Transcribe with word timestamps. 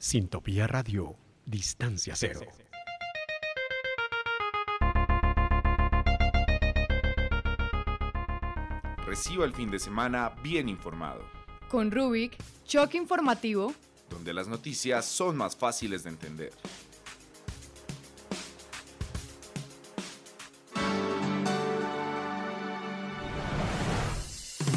Sintopía 0.00 0.66
Radio, 0.66 1.14
Distancia 1.44 2.14
Cero. 2.16 2.40
Reciba 9.06 9.44
el 9.44 9.54
fin 9.54 9.70
de 9.70 9.78
semana 9.78 10.30
bien 10.42 10.68
informado, 10.68 11.22
Con 11.68 11.90
Rubik, 11.90 12.36
choque 12.64 12.96
informativo. 12.96 13.74
donde 14.08 14.32
las 14.34 14.48
noticias 14.48 15.04
son 15.04 15.36
más 15.36 15.56
fáciles 15.56 16.02
de 16.02 16.10
entender. 16.10 16.52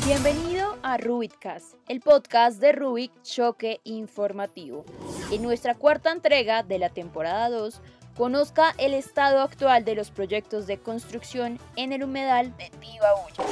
Bienvenido 0.05 0.77
a 0.83 0.97
Rubikcast, 0.97 1.75
el 1.87 2.01
podcast 2.01 2.59
de 2.59 2.73
Rubik 2.73 3.11
Choque 3.23 3.79
Informativo. 3.85 4.85
En 5.33 5.41
nuestra 5.41 5.73
cuarta 5.73 6.11
entrega 6.11 6.61
de 6.61 6.77
la 6.77 6.89
temporada 6.89 7.49
2, 7.49 7.81
conozca 8.15 8.75
el 8.77 8.93
estado 8.93 9.41
actual 9.41 9.83
de 9.83 9.95
los 9.95 10.11
proyectos 10.11 10.67
de 10.67 10.77
construcción 10.77 11.57
en 11.75 11.91
el 11.91 12.03
humedal 12.03 12.55
de 12.55 12.69
Tibabulla. 12.69 13.43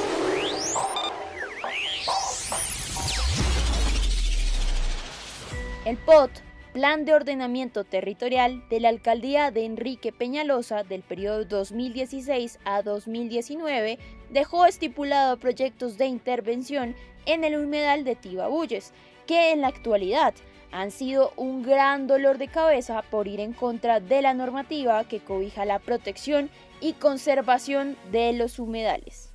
El 5.85 5.97
POT, 5.97 6.29
Plan 6.71 7.03
de 7.03 7.15
Ordenamiento 7.15 7.83
Territorial 7.83 8.63
de 8.69 8.79
la 8.79 8.89
Alcaldía 8.89 9.49
de 9.49 9.65
Enrique 9.65 10.11
Peñalosa 10.11 10.83
del 10.83 11.01
periodo 11.01 11.45
2016 11.45 12.59
a 12.63 12.83
2019, 12.83 13.97
dejó 14.29 14.67
estipulado 14.67 15.37
proyectos 15.37 15.97
de 15.97 16.05
intervención 16.05 16.95
en 17.25 17.43
el 17.43 17.57
humedal 17.57 18.03
de 18.03 18.15
Tibabuyes, 18.15 18.93
que 19.25 19.51
en 19.51 19.61
la 19.61 19.69
actualidad 19.69 20.35
han 20.71 20.91
sido 20.91 21.33
un 21.35 21.63
gran 21.63 22.07
dolor 22.07 22.37
de 22.37 22.47
cabeza 22.47 23.01
por 23.01 23.27
ir 23.27 23.39
en 23.39 23.53
contra 23.53 23.99
de 23.99 24.21
la 24.21 24.33
normativa 24.33 25.03
que 25.03 25.19
cobija 25.19 25.65
la 25.65 25.79
protección 25.79 26.49
y 26.79 26.93
conservación 26.93 27.97
de 28.11 28.33
los 28.33 28.59
humedales. 28.59 29.29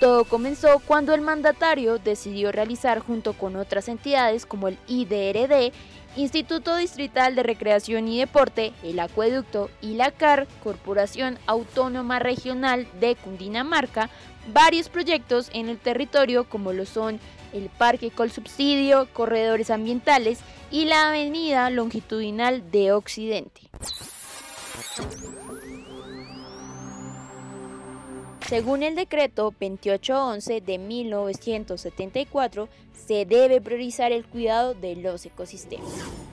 Todo 0.00 0.24
comenzó 0.24 0.80
cuando 0.80 1.14
el 1.14 1.20
mandatario 1.20 1.98
decidió 1.98 2.50
realizar 2.50 2.98
junto 2.98 3.34
con 3.34 3.54
otras 3.54 3.88
entidades 3.88 4.46
como 4.46 4.66
el 4.66 4.76
IDRD, 4.88 5.72
Instituto 6.16 6.76
Distrital 6.76 7.36
de 7.36 7.42
Recreación 7.42 8.08
y 8.08 8.18
Deporte, 8.18 8.72
el 8.82 8.98
Acueducto 8.98 9.70
y 9.80 9.94
la 9.94 10.10
CAR, 10.10 10.48
Corporación 10.62 11.38
Autónoma 11.46 12.18
Regional 12.18 12.86
de 13.00 13.14
Cundinamarca, 13.14 14.10
varios 14.52 14.88
proyectos 14.88 15.50
en 15.54 15.68
el 15.68 15.78
territorio 15.78 16.48
como 16.48 16.72
lo 16.72 16.84
son 16.84 17.20
el 17.52 17.68
Parque 17.68 18.10
Colsubsidio, 18.10 19.08
corredores 19.12 19.70
ambientales 19.70 20.40
y 20.70 20.86
la 20.86 21.08
Avenida 21.08 21.70
Longitudinal 21.70 22.70
de 22.70 22.92
Occidente. 22.92 23.62
Según 28.48 28.82
el 28.82 28.96
decreto 28.96 29.44
2811 29.44 30.60
de 30.60 30.76
1974, 30.76 32.68
se 32.92 33.24
debe 33.24 33.62
priorizar 33.62 34.12
el 34.12 34.26
cuidado 34.26 34.74
de 34.74 34.94
los 34.96 35.24
ecosistemas. 35.24 35.90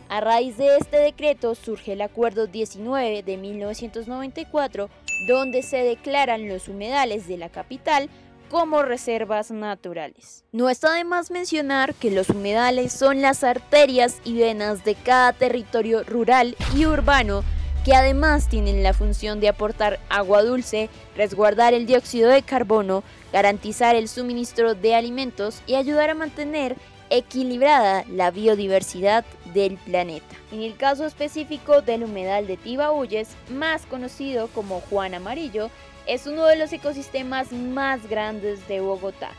A 0.09 0.20
raíz 0.20 0.58
de 0.58 0.75
este 0.75 0.97
decreto 0.97 1.56
surge 1.56 1.94
el 1.94 2.02
Acuerdo 2.02 2.47
19 2.47 3.23
de 3.23 3.38
1994, 3.38 4.90
donde 5.28 5.62
se 5.62 5.78
declaran 5.78 6.50
los 6.50 6.67
humedales 6.67 7.28
de 7.28 7.38
la 7.38 7.47
capital 7.47 8.09
como 8.50 8.81
reservas 8.81 9.52
naturales. 9.52 10.44
No 10.52 10.69
está 10.69 10.94
de 10.94 11.03
más 11.03 11.31
mencionar 11.31 11.94
que 11.94 12.11
los 12.11 12.30
humedales 12.30 12.91
son 12.91 13.22
las 13.22 13.44
arterias 13.44 14.19
y 14.23 14.39
venas 14.39 14.83
de 14.83 14.95
cada 14.95 15.33
territorio 15.33 16.03
rural 16.03 16.56
y 16.75 16.86
urbano 16.86 17.44
que 17.86 17.94
además 17.94 18.50
tienen 18.50 18.83
la 18.83 18.94
función 18.94 19.39
de 19.39 19.47
aportar 19.47 20.00
agua 20.09 20.44
dulce, 20.44 20.89
resguardar 21.16 21.73
el 21.73 21.86
dióxido 21.86 22.30
de 22.30 22.41
carbono, 22.41 23.03
garantizar 23.31 23.96
el 23.96 24.09
suministro 24.09 24.75
de 24.75 24.95
alimentos 24.95 25.62
y 25.66 25.75
ayudar 25.75 26.09
a 26.09 26.16
mantener 26.16 26.75
equilibrada 27.09 28.03
la 28.09 28.31
biodiversidad 28.31 29.25
del 29.53 29.78
planeta. 29.78 30.35
En 30.51 30.62
el 30.62 30.75
caso 30.75 31.06
específico 31.06 31.81
del 31.81 32.03
humedal 32.03 32.47
de 32.47 32.57
Tibauyes, 32.57 33.29
más 33.50 33.85
conocido 33.85 34.47
como 34.50 34.81
Juan 34.81 35.13
Amarillo, 35.13 35.69
es 36.09 36.25
uno 36.25 36.46
de 36.46 36.56
los 36.56 36.74
ecosistemas 36.74 37.52
más 37.52 38.09
grandes 38.09 38.68
de 38.68 38.80
Bogotá, 38.80 39.30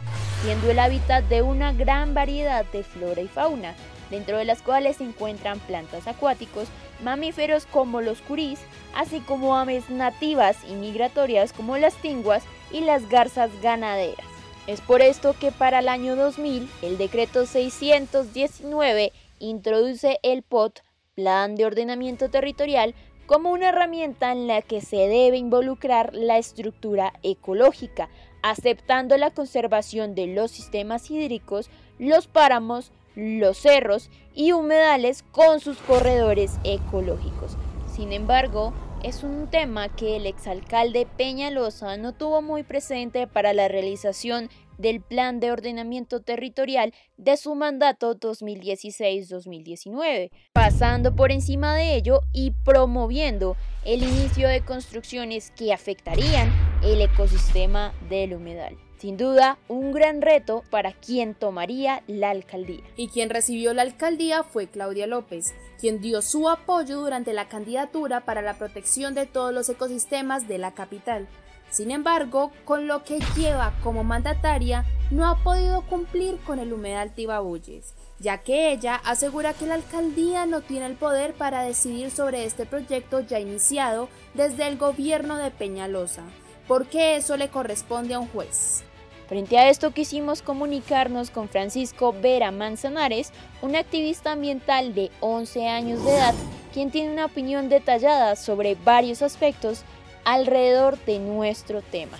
siendo 0.44 0.70
el 0.70 0.78
hábitat 0.78 1.24
de 1.24 1.42
una 1.42 1.72
gran 1.72 2.14
variedad 2.14 2.64
de 2.66 2.84
flora 2.84 3.20
y 3.20 3.26
fauna, 3.26 3.74
dentro 4.08 4.38
de 4.38 4.44
las 4.44 4.62
cuales 4.62 4.98
se 4.98 5.04
encuentran 5.04 5.58
plantas 5.58 6.06
acuáticos, 6.06 6.68
mamíferos 7.02 7.66
como 7.66 8.00
los 8.00 8.20
curís, 8.20 8.60
así 8.94 9.18
como 9.18 9.56
aves 9.56 9.90
nativas 9.90 10.58
y 10.68 10.74
migratorias 10.74 11.52
como 11.52 11.76
las 11.76 11.96
tinguas 11.96 12.44
y 12.70 12.82
las 12.82 13.08
garzas 13.08 13.50
ganaderas. 13.60 14.26
Es 14.68 14.80
por 14.80 15.02
esto 15.02 15.34
que 15.40 15.50
para 15.50 15.80
el 15.80 15.88
año 15.88 16.14
2000 16.14 16.70
el 16.82 16.98
decreto 16.98 17.46
619 17.46 19.12
introduce 19.40 20.20
el 20.22 20.44
POT, 20.44 20.82
Plan 21.16 21.56
de 21.56 21.66
Ordenamiento 21.66 22.30
Territorial, 22.30 22.94
como 23.30 23.52
una 23.52 23.68
herramienta 23.68 24.32
en 24.32 24.48
la 24.48 24.60
que 24.60 24.80
se 24.80 24.96
debe 24.96 25.36
involucrar 25.36 26.12
la 26.14 26.36
estructura 26.36 27.12
ecológica, 27.22 28.08
aceptando 28.42 29.16
la 29.18 29.30
conservación 29.30 30.16
de 30.16 30.26
los 30.26 30.50
sistemas 30.50 31.08
hídricos, 31.12 31.70
los 32.00 32.26
páramos, 32.26 32.90
los 33.14 33.56
cerros 33.56 34.10
y 34.34 34.50
humedales 34.50 35.22
con 35.30 35.60
sus 35.60 35.78
corredores 35.78 36.58
ecológicos. 36.64 37.56
Sin 37.94 38.12
embargo, 38.12 38.72
es 39.04 39.22
un 39.22 39.46
tema 39.46 39.88
que 39.90 40.16
el 40.16 40.26
exalcalde 40.26 41.06
Peñalosa 41.16 41.96
no 41.98 42.12
tuvo 42.12 42.42
muy 42.42 42.64
presente 42.64 43.28
para 43.28 43.52
la 43.52 43.68
realización 43.68 44.50
del 44.80 45.00
Plan 45.00 45.38
de 45.40 45.50
Ordenamiento 45.52 46.20
Territorial 46.20 46.92
de 47.16 47.36
su 47.36 47.54
mandato 47.54 48.18
2016-2019, 48.18 50.30
pasando 50.52 51.14
por 51.14 51.30
encima 51.32 51.76
de 51.76 51.96
ello 51.96 52.22
y 52.32 52.52
promoviendo 52.64 53.56
el 53.84 54.02
inicio 54.02 54.48
de 54.48 54.64
construcciones 54.64 55.50
que 55.50 55.72
afectarían 55.72 56.50
el 56.82 57.02
ecosistema 57.02 57.92
del 58.08 58.34
humedal. 58.34 58.76
Sin 59.00 59.16
duda, 59.16 59.56
un 59.66 59.92
gran 59.92 60.20
reto 60.20 60.62
para 60.68 60.92
quien 60.92 61.34
tomaría 61.34 62.02
la 62.06 62.28
alcaldía. 62.28 62.82
Y 62.96 63.08
quien 63.08 63.30
recibió 63.30 63.72
la 63.72 63.80
alcaldía 63.80 64.42
fue 64.42 64.66
Claudia 64.66 65.06
López, 65.06 65.54
quien 65.78 66.02
dio 66.02 66.20
su 66.20 66.50
apoyo 66.50 67.00
durante 67.00 67.32
la 67.32 67.48
candidatura 67.48 68.26
para 68.26 68.42
la 68.42 68.58
protección 68.58 69.14
de 69.14 69.24
todos 69.24 69.54
los 69.54 69.70
ecosistemas 69.70 70.48
de 70.48 70.58
la 70.58 70.74
capital. 70.74 71.28
Sin 71.70 71.92
embargo, 71.92 72.50
con 72.64 72.88
lo 72.88 73.04
que 73.04 73.20
lleva 73.36 73.72
como 73.82 74.02
mandataria, 74.02 74.84
no 75.10 75.28
ha 75.28 75.42
podido 75.42 75.82
cumplir 75.82 76.38
con 76.38 76.58
el 76.58 76.72
humedal 76.72 77.14
Tibabuyes, 77.14 77.94
ya 78.18 78.38
que 78.38 78.72
ella 78.72 78.96
asegura 78.96 79.54
que 79.54 79.66
la 79.66 79.74
alcaldía 79.74 80.46
no 80.46 80.60
tiene 80.62 80.86
el 80.86 80.94
poder 80.94 81.34
para 81.34 81.62
decidir 81.62 82.10
sobre 82.10 82.44
este 82.44 82.66
proyecto 82.66 83.20
ya 83.20 83.38
iniciado 83.38 84.08
desde 84.34 84.66
el 84.66 84.78
gobierno 84.78 85.36
de 85.36 85.50
Peñalosa, 85.50 86.22
porque 86.66 87.16
eso 87.16 87.36
le 87.36 87.48
corresponde 87.48 88.14
a 88.14 88.20
un 88.20 88.28
juez. 88.28 88.84
Frente 89.28 89.58
a 89.58 89.68
esto 89.68 89.92
quisimos 89.92 90.42
comunicarnos 90.42 91.30
con 91.30 91.48
Francisco 91.48 92.12
Vera 92.12 92.50
Manzanares, 92.50 93.32
un 93.62 93.76
activista 93.76 94.32
ambiental 94.32 94.92
de 94.92 95.12
11 95.20 95.68
años 95.68 96.04
de 96.04 96.16
edad, 96.16 96.34
quien 96.72 96.90
tiene 96.90 97.12
una 97.12 97.26
opinión 97.26 97.68
detallada 97.68 98.34
sobre 98.34 98.74
varios 98.74 99.22
aspectos 99.22 99.84
alrededor 100.24 100.98
de 101.04 101.18
nuestro 101.18 101.82
tema. 101.82 102.18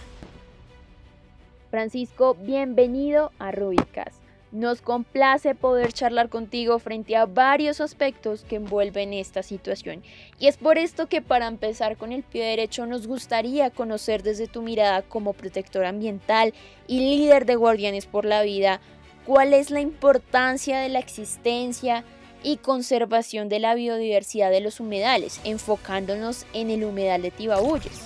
Francisco, 1.71 2.35
bienvenido 2.35 3.31
a 3.39 3.53
Rubicas. 3.53 4.21
Nos 4.53 4.83
complace 4.83 5.55
poder 5.55 5.93
charlar 5.93 6.29
contigo 6.29 6.81
frente 6.81 7.15
a 7.15 7.27
varios 7.27 7.81
aspectos 7.81 8.43
que 8.43 8.57
envuelven 8.57 9.13
esta 9.13 9.45
situación. 9.45 10.03
Y 10.41 10.49
es 10.49 10.57
por 10.57 10.77
esto 10.77 11.07
que 11.07 11.23
para 11.23 11.47
empezar 11.47 11.97
con 11.97 12.11
el 12.11 12.25
pie 12.25 12.45
derecho 12.45 12.85
nos 12.87 13.07
gustaría 13.07 13.71
conocer 13.71 14.25
desde 14.25 14.49
tu 14.49 14.63
mirada 14.63 15.03
como 15.03 15.35
protector 15.35 15.85
ambiental 15.85 16.53
y 16.89 16.99
líder 16.99 17.47
de 17.47 17.55
Guardianes 17.55 18.07
por 18.07 18.25
la 18.25 18.43
Vida, 18.43 18.81
cuál 19.25 19.55
es 19.55 19.71
la 19.71 19.81
importancia 19.81 20.81
de 20.81 20.89
la 20.89 20.99
existencia 20.99 22.03
y 22.43 22.57
conservación 22.57 23.49
de 23.49 23.61
la 23.61 23.75
biodiversidad 23.75 24.51
de 24.51 24.61
los 24.61 24.81
humedales, 24.81 25.41
enfocándonos 25.45 26.47
en 26.53 26.71
el 26.71 26.85
humedal 26.85 27.23
de 27.23 27.31
Tibauyes. 27.31 28.01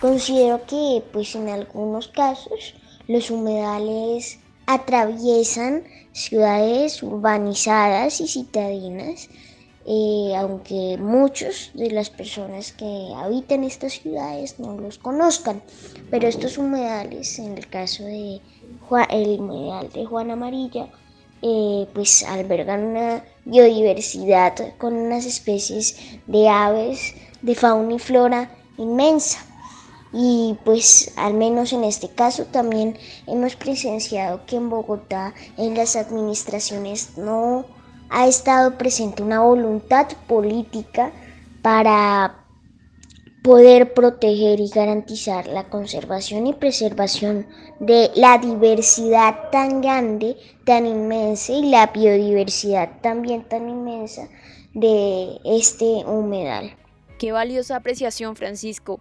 Considero 0.00 0.64
que 0.66 1.02
pues 1.12 1.34
en 1.34 1.48
algunos 1.48 2.08
casos 2.08 2.74
los 3.06 3.30
humedales 3.30 4.38
atraviesan 4.66 5.84
ciudades 6.12 7.02
urbanizadas 7.02 8.20
y 8.20 8.28
citadinas, 8.28 9.28
eh, 9.86 10.32
aunque 10.36 10.96
muchos 10.98 11.70
de 11.74 11.90
las 11.90 12.10
personas 12.10 12.72
que 12.72 13.12
habitan 13.16 13.64
estas 13.64 13.94
ciudades 13.94 14.58
no 14.58 14.76
los 14.78 14.98
conozcan. 14.98 15.62
Pero 16.10 16.28
estos 16.28 16.58
humedales, 16.58 17.38
en 17.38 17.58
el 17.58 17.68
caso 17.68 18.04
de 18.04 18.40
el 19.10 19.40
humedal 19.40 19.90
de 19.92 20.04
Juan 20.04 20.30
Amarilla, 20.30 20.88
eh, 21.42 21.86
pues 21.94 22.22
albergan 22.22 22.84
una 22.84 23.24
biodiversidad 23.44 24.54
con 24.78 24.94
unas 24.94 25.24
especies 25.24 25.96
de 26.26 26.48
aves, 26.48 27.14
de 27.42 27.54
fauna 27.54 27.94
y 27.94 27.98
flora 27.98 28.50
inmensa. 28.76 29.38
Y 30.12 30.56
pues 30.64 31.12
al 31.16 31.34
menos 31.34 31.72
en 31.72 31.84
este 31.84 32.08
caso 32.08 32.44
también 32.46 32.98
hemos 33.26 33.54
presenciado 33.54 34.44
que 34.44 34.56
en 34.56 34.68
Bogotá 34.68 35.34
en 35.56 35.74
las 35.74 35.94
administraciones 35.94 37.16
no 37.16 37.64
ha 38.08 38.26
estado 38.26 38.76
presente 38.76 39.22
una 39.22 39.40
voluntad 39.40 40.08
política 40.26 41.12
para 41.62 42.39
poder 43.42 43.94
proteger 43.94 44.60
y 44.60 44.68
garantizar 44.68 45.46
la 45.46 45.64
conservación 45.68 46.46
y 46.46 46.52
preservación 46.52 47.46
de 47.78 48.10
la 48.14 48.38
diversidad 48.38 49.50
tan 49.50 49.80
grande, 49.80 50.36
tan 50.64 50.86
inmensa 50.86 51.52
y 51.52 51.70
la 51.70 51.86
biodiversidad 51.86 53.00
también 53.00 53.44
tan 53.44 53.68
inmensa 53.68 54.28
de 54.74 55.38
este 55.44 56.04
humedal. 56.06 56.76
Qué 57.18 57.32
valiosa 57.32 57.76
apreciación, 57.76 58.36
Francisco. 58.36 59.00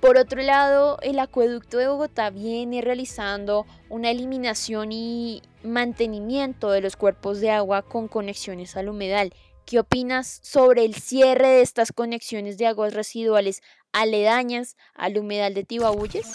Por 0.00 0.18
otro 0.18 0.42
lado, 0.42 0.98
el 1.02 1.18
acueducto 1.18 1.78
de 1.78 1.88
Bogotá 1.88 2.30
viene 2.30 2.82
realizando 2.82 3.66
una 3.88 4.10
eliminación 4.10 4.92
y 4.92 5.42
mantenimiento 5.62 6.70
de 6.70 6.80
los 6.80 6.96
cuerpos 6.96 7.40
de 7.40 7.50
agua 7.50 7.82
con 7.82 8.08
conexiones 8.08 8.76
al 8.76 8.88
humedal 8.88 9.32
¿Qué 9.66 9.80
opinas 9.80 10.38
sobre 10.44 10.84
el 10.84 10.94
cierre 10.94 11.48
de 11.48 11.60
estas 11.60 11.90
conexiones 11.90 12.56
de 12.56 12.68
aguas 12.68 12.94
residuales 12.94 13.62
aledañas 13.92 14.76
al 14.94 15.18
humedal 15.18 15.54
de 15.54 15.64
Tibabuyes? 15.64 16.34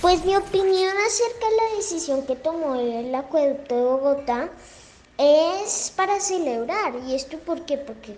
Pues 0.00 0.24
mi 0.24 0.34
opinión 0.34 0.94
acerca 1.06 1.50
de 1.50 1.56
la 1.56 1.76
decisión 1.76 2.24
que 2.24 2.34
tomó 2.34 2.76
el 2.76 3.14
acueducto 3.14 3.74
de 3.74 3.82
Bogotá 3.82 4.50
es 5.18 5.92
para 5.94 6.18
celebrar. 6.18 6.94
¿Y 7.06 7.14
esto 7.14 7.38
por 7.40 7.66
qué? 7.66 7.76
Porque 7.76 8.16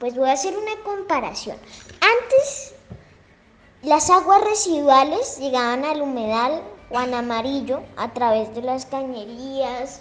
pues 0.00 0.16
voy 0.16 0.30
a 0.30 0.32
hacer 0.32 0.58
una 0.58 0.82
comparación. 0.82 1.56
Antes 2.00 2.74
las 3.82 4.10
aguas 4.10 4.42
residuales 4.42 5.38
llegaban 5.38 5.84
al 5.84 6.02
humedal 6.02 6.60
Juan 6.88 7.14
Amarillo 7.14 7.84
a 7.96 8.12
través 8.12 8.52
de 8.52 8.62
las 8.62 8.84
cañerías, 8.84 10.00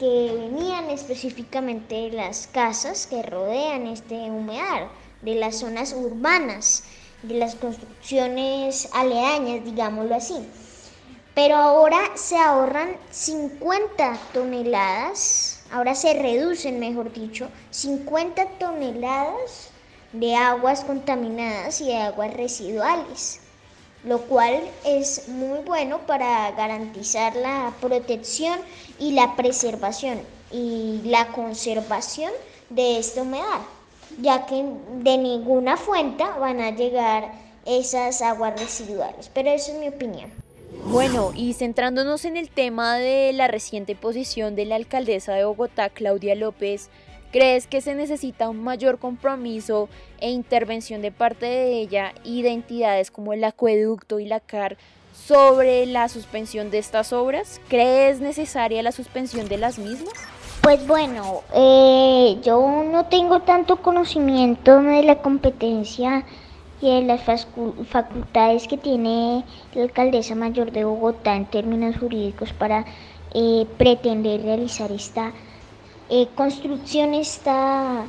que 0.00 0.32
venían 0.34 0.88
específicamente 0.88 1.94
de 1.94 2.10
las 2.12 2.46
casas 2.46 3.06
que 3.06 3.22
rodean 3.22 3.86
este 3.86 4.14
humedal, 4.30 4.88
de 5.20 5.34
las 5.34 5.58
zonas 5.58 5.92
urbanas, 5.92 6.84
de 7.22 7.34
las 7.34 7.54
construcciones 7.54 8.88
aledañas, 8.94 9.62
digámoslo 9.62 10.14
así. 10.14 10.48
Pero 11.34 11.56
ahora 11.56 11.98
se 12.14 12.38
ahorran 12.38 12.96
50 13.10 14.18
toneladas, 14.32 15.62
ahora 15.70 15.94
se 15.94 16.14
reducen, 16.14 16.80
mejor 16.80 17.12
dicho, 17.12 17.50
50 17.70 18.58
toneladas 18.58 19.68
de 20.14 20.34
aguas 20.34 20.82
contaminadas 20.82 21.82
y 21.82 21.88
de 21.88 21.98
aguas 21.98 22.32
residuales 22.32 23.42
lo 24.04 24.22
cual 24.22 24.60
es 24.84 25.28
muy 25.28 25.58
bueno 25.60 25.98
para 26.06 26.50
garantizar 26.52 27.36
la 27.36 27.72
protección 27.80 28.58
y 28.98 29.12
la 29.12 29.36
preservación 29.36 30.20
y 30.50 31.00
la 31.04 31.28
conservación 31.28 32.32
de 32.70 32.98
esta 32.98 33.22
humedad, 33.22 33.60
ya 34.20 34.46
que 34.46 34.64
de 35.02 35.18
ninguna 35.18 35.76
fuente 35.76 36.24
van 36.38 36.60
a 36.60 36.70
llegar 36.70 37.32
esas 37.66 38.22
aguas 38.22 38.58
residuales, 38.58 39.30
pero 39.32 39.50
esa 39.50 39.72
es 39.72 39.78
mi 39.78 39.88
opinión. 39.88 40.30
Bueno, 40.86 41.32
y 41.34 41.52
centrándonos 41.52 42.24
en 42.24 42.36
el 42.36 42.48
tema 42.48 42.96
de 42.96 43.32
la 43.32 43.48
reciente 43.48 43.94
posición 43.94 44.56
de 44.56 44.64
la 44.64 44.76
alcaldesa 44.76 45.34
de 45.34 45.44
Bogotá, 45.44 45.90
Claudia 45.90 46.34
López, 46.34 46.88
¿Crees 47.32 47.68
que 47.68 47.80
se 47.80 47.94
necesita 47.94 48.48
un 48.48 48.62
mayor 48.64 48.98
compromiso 48.98 49.88
e 50.18 50.30
intervención 50.30 51.00
de 51.00 51.12
parte 51.12 51.46
de 51.46 51.80
ella 51.80 52.12
y 52.24 52.42
de 52.42 52.50
entidades 52.50 53.12
como 53.12 53.32
el 53.32 53.44
acueducto 53.44 54.18
y 54.18 54.26
la 54.26 54.40
CAR 54.40 54.76
sobre 55.14 55.86
la 55.86 56.08
suspensión 56.08 56.72
de 56.72 56.78
estas 56.78 57.12
obras? 57.12 57.60
¿Crees 57.68 58.20
necesaria 58.20 58.82
la 58.82 58.90
suspensión 58.90 59.48
de 59.48 59.58
las 59.58 59.78
mismas? 59.78 60.12
Pues 60.60 60.84
bueno, 60.88 61.42
eh, 61.54 62.36
yo 62.42 62.84
no 62.90 63.06
tengo 63.06 63.42
tanto 63.42 63.76
conocimiento 63.76 64.82
de 64.82 65.04
la 65.04 65.22
competencia 65.22 66.24
y 66.80 66.90
de 66.90 67.02
las 67.02 67.22
facultades 67.22 68.66
que 68.66 68.76
tiene 68.76 69.44
la 69.74 69.82
alcaldesa 69.84 70.34
mayor 70.34 70.72
de 70.72 70.84
Bogotá 70.84 71.36
en 71.36 71.46
términos 71.46 71.96
jurídicos 71.96 72.52
para 72.52 72.86
eh, 73.34 73.66
pretender 73.78 74.42
realizar 74.42 74.90
esta 74.90 75.32
eh, 76.10 76.28
construcción 76.34 77.14
esta 77.14 78.04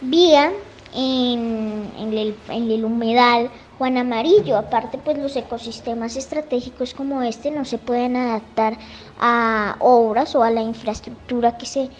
vía 0.00 0.52
en, 0.94 1.88
el, 1.98 2.36
en, 2.48 2.70
el, 2.70 2.84
humedal 2.84 3.50
Juan 3.78 3.96
Amarillo. 3.96 4.56
Aparte, 4.56 4.98
pues 4.98 5.18
los 5.18 5.36
ecosistemas 5.36 6.16
estratégicos 6.16 6.94
como 6.94 7.22
este 7.22 7.50
no 7.50 7.64
se 7.64 7.78
pueden 7.78 8.16
adaptar 8.16 8.76
a 9.20 9.76
obras 9.80 10.34
o 10.34 10.42
a 10.42 10.50
la 10.50 10.62
infraestructura 10.62 11.56
que 11.56 11.66
se 11.66 11.90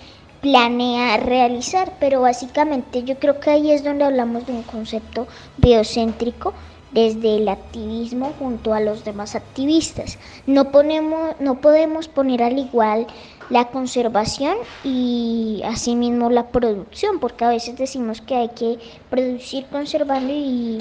planea 0.40 1.16
realizar, 1.16 1.94
pero 1.98 2.20
básicamente 2.20 3.02
yo 3.02 3.18
creo 3.18 3.40
que 3.40 3.50
ahí 3.50 3.70
es 3.70 3.82
donde 3.82 4.04
hablamos 4.04 4.46
de 4.46 4.52
un 4.52 4.62
concepto 4.62 5.26
biocéntrico 5.56 6.52
desde 6.94 7.38
el 7.38 7.48
activismo 7.48 8.32
junto 8.38 8.72
a 8.72 8.80
los 8.80 9.04
demás 9.04 9.34
activistas. 9.34 10.18
No, 10.46 10.70
ponemos, 10.70 11.34
no 11.40 11.60
podemos 11.60 12.08
poner 12.08 12.42
al 12.42 12.58
igual 12.58 13.06
la 13.50 13.68
conservación 13.68 14.56
y 14.82 15.62
asimismo 15.64 16.30
la 16.30 16.48
producción, 16.48 17.18
porque 17.20 17.44
a 17.44 17.50
veces 17.50 17.76
decimos 17.76 18.20
que 18.20 18.34
hay 18.36 18.48
que 18.48 18.78
producir 19.10 19.66
conservando 19.66 20.32
y 20.32 20.78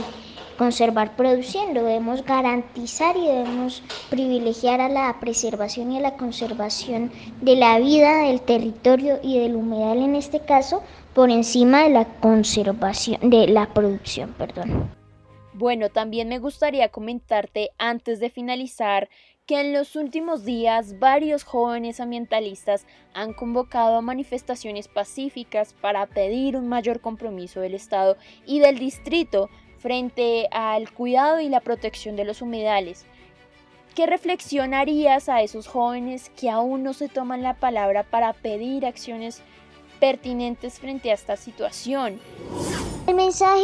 conservar 0.58 1.16
produciendo. 1.16 1.84
Debemos 1.84 2.24
garantizar 2.24 3.18
y 3.18 3.26
debemos 3.28 3.84
privilegiar 4.10 4.82
a 4.82 4.90
la 4.90 5.20
preservación 5.20 5.92
y 5.92 5.98
a 5.98 6.02
la 6.02 6.16
conservación 6.16 7.12
de 7.42 7.56
la 7.56 7.80
vida, 7.80 8.24
del 8.24 8.42
territorio 8.42 9.20
y 9.22 9.40
del 9.40 9.56
humedal 9.56 10.00
en 10.00 10.16
este 10.16 10.40
caso 10.40 10.84
por 11.14 11.30
encima 11.30 11.84
de 11.84 11.90
la 11.90 12.06
conservación 12.06 13.30
de 13.30 13.48
la 13.48 13.74
producción, 13.74 14.34
perdón. 14.34 14.90
Bueno, 15.56 15.90
también 15.90 16.30
me 16.30 16.40
gustaría 16.40 16.90
comentarte 16.90 17.70
antes 17.78 18.20
de 18.20 18.32
finalizar 18.32 19.08
que 19.46 19.60
en 19.60 19.74
los 19.74 19.98
últimos 19.98 20.46
días 20.46 21.00
varios 21.00 21.44
jóvenes 21.44 22.00
ambientalistas 22.00 22.86
han 23.14 23.34
convocado 23.34 23.98
a 23.98 24.02
manifestaciones 24.02 24.88
pacíficas 24.88 25.74
para 25.74 26.06
pedir 26.06 26.56
un 26.56 26.70
mayor 26.70 27.02
compromiso 27.02 27.60
del 27.60 27.74
Estado 27.74 28.16
y 28.46 28.60
del 28.60 28.80
distrito 28.80 29.50
frente 29.80 30.48
al 30.52 30.92
cuidado 30.94 31.42
y 31.42 31.50
la 31.50 31.60
protección 31.60 32.16
de 32.16 32.24
los 32.24 32.42
humedales. 32.42 33.06
¿Qué 33.96 34.08
reflexión 34.08 34.74
harías 34.74 35.28
a 35.28 35.42
esos 35.42 35.68
jóvenes 35.68 36.32
que 36.40 36.50
aún 36.50 36.82
no 36.82 36.94
se 36.94 37.10
toman 37.10 37.44
la 37.44 37.56
palabra 37.56 38.04
para 38.04 38.32
pedir 38.32 38.86
acciones 38.86 39.42
pertinentes 40.04 40.80
frente 40.80 41.12
a 41.12 41.14
esta 41.14 41.38
situación? 41.38 42.20
El 43.08 43.16
mensaje 43.16 43.64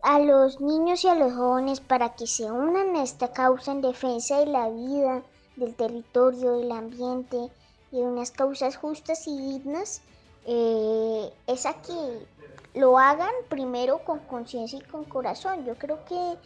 a 0.00 0.18
los 0.20 0.58
niños 0.58 1.04
y 1.04 1.08
a 1.08 1.14
los 1.14 1.34
jóvenes 1.34 1.80
para 1.80 2.14
que 2.14 2.26
se 2.26 2.50
unan 2.50 2.96
a 2.96 3.02
esta 3.02 3.30
causa 3.30 3.72
en 3.72 3.82
defensa 3.82 4.38
de 4.38 4.46
la 4.46 4.70
vida, 4.70 5.22
del 5.56 5.74
territorio, 5.74 6.52
del 6.52 6.72
ambiente 6.72 7.50
y 7.92 7.96
de 7.98 8.02
unas 8.04 8.30
causas 8.30 8.78
justas 8.78 9.28
y 9.28 9.36
dignas 9.36 10.00
eh, 10.46 11.30
es 11.46 11.66
a 11.66 11.74
que 11.82 12.26
lo 12.72 12.98
hagan 12.98 13.34
primero 13.50 14.02
con 14.02 14.20
conciencia 14.20 14.78
y 14.78 14.88
con 14.90 15.04
corazón. 15.04 15.66
Yo 15.66 15.74
creo 15.76 16.02
que 16.06 16.38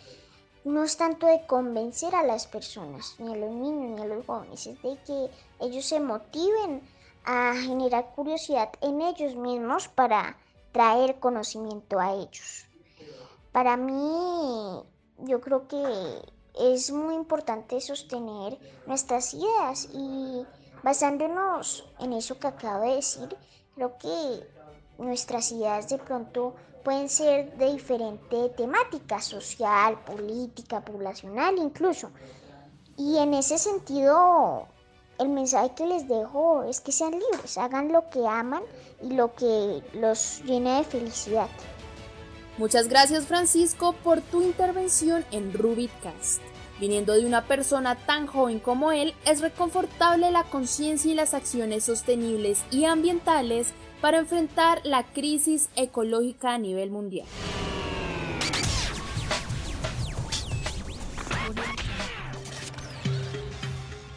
no 0.65 0.83
es 0.83 0.97
tanto 0.97 1.29
de 1.29 1.47
convencer 1.47 2.17
a 2.17 2.25
las 2.25 2.49
personas, 2.49 3.15
ni 3.21 3.33
a 3.33 3.37
los 3.37 3.53
niños, 3.53 3.93
ni 3.93 4.03
a 4.03 4.07
los 4.07 4.27
jóvenes, 4.27 4.67
es 4.67 4.83
de 4.83 4.99
que 5.07 5.31
ellos 5.61 5.87
se 5.87 6.01
motiven 6.01 6.83
a 7.25 7.55
generar 7.55 8.13
curiosidad 8.15 8.71
en 8.81 9.03
ellos 9.03 9.35
mismos 9.35 9.89
para 9.89 10.37
traer 10.73 11.19
conocimiento 11.19 11.99
a 12.01 12.13
ellos. 12.15 12.67
Para 13.53 13.77
mí, 13.77 14.83
yo 15.19 15.41
creo 15.41 15.67
que 15.67 16.23
es 16.55 16.91
muy 16.91 17.15
importante 17.15 17.81
sostener 17.81 18.59
nuestras 18.87 19.35
ideas 19.35 19.89
y 19.93 20.47
basándonos 20.83 21.87
en 21.99 22.13
eso 22.13 22.39
que 22.39 22.49
acabo 22.49 22.85
de 22.85 22.97
decir, 22.97 23.37
creo 23.75 23.99
que 23.99 24.47
nuestras 24.99 25.51
ideas 25.53 25.89
de 25.89 25.99
pronto 25.99 26.55
pueden 26.85 27.09
ser 27.09 27.57
de 27.57 27.73
diferente 27.73 28.49
temática, 28.51 29.21
social, 29.21 29.99
política, 30.05 30.81
poblacional 30.81 31.59
incluso. 31.59 32.11
Y 32.97 33.17
en 33.19 33.35
ese 33.35 33.59
sentido, 33.59 34.67
el 35.21 35.29
mensaje 35.29 35.73
que 35.77 35.87
les 35.87 36.09
dejo 36.09 36.65
es 36.65 36.81
que 36.81 36.93
sean 36.93 37.13
libres, 37.13 37.59
hagan 37.59 37.93
lo 37.93 38.09
que 38.09 38.27
aman 38.27 38.63
y 39.03 39.13
lo 39.13 39.35
que 39.35 39.83
los 39.93 40.43
llena 40.45 40.79
de 40.79 40.85
felicidad. 40.85 41.49
Muchas 42.59 42.89
gracias 42.89 43.27
Francisco 43.27 43.95
por 44.03 44.21
tu 44.21 44.43
intervención 44.43 45.25
en 45.31 45.53
Rubicast. 45.53 46.41
Viniendo 46.81 47.13
de 47.13 47.27
una 47.27 47.47
persona 47.47 47.95
tan 47.95 48.27
joven 48.27 48.59
como 48.59 48.91
él, 48.91 49.15
es 49.27 49.43
reconfortable 49.43 50.31
la 50.31 50.45
conciencia 50.45 51.13
y 51.13 51.15
las 51.15 51.35
acciones 51.35 51.85
sostenibles 51.85 52.65
y 52.71 52.87
ambientales 52.87 53.75
para 54.01 54.19
enfrentar 54.19 54.81
la 54.85 55.05
crisis 55.05 55.69
ecológica 55.77 56.55
a 56.55 56.59
nivel 56.59 56.91
mundial. 56.91 57.27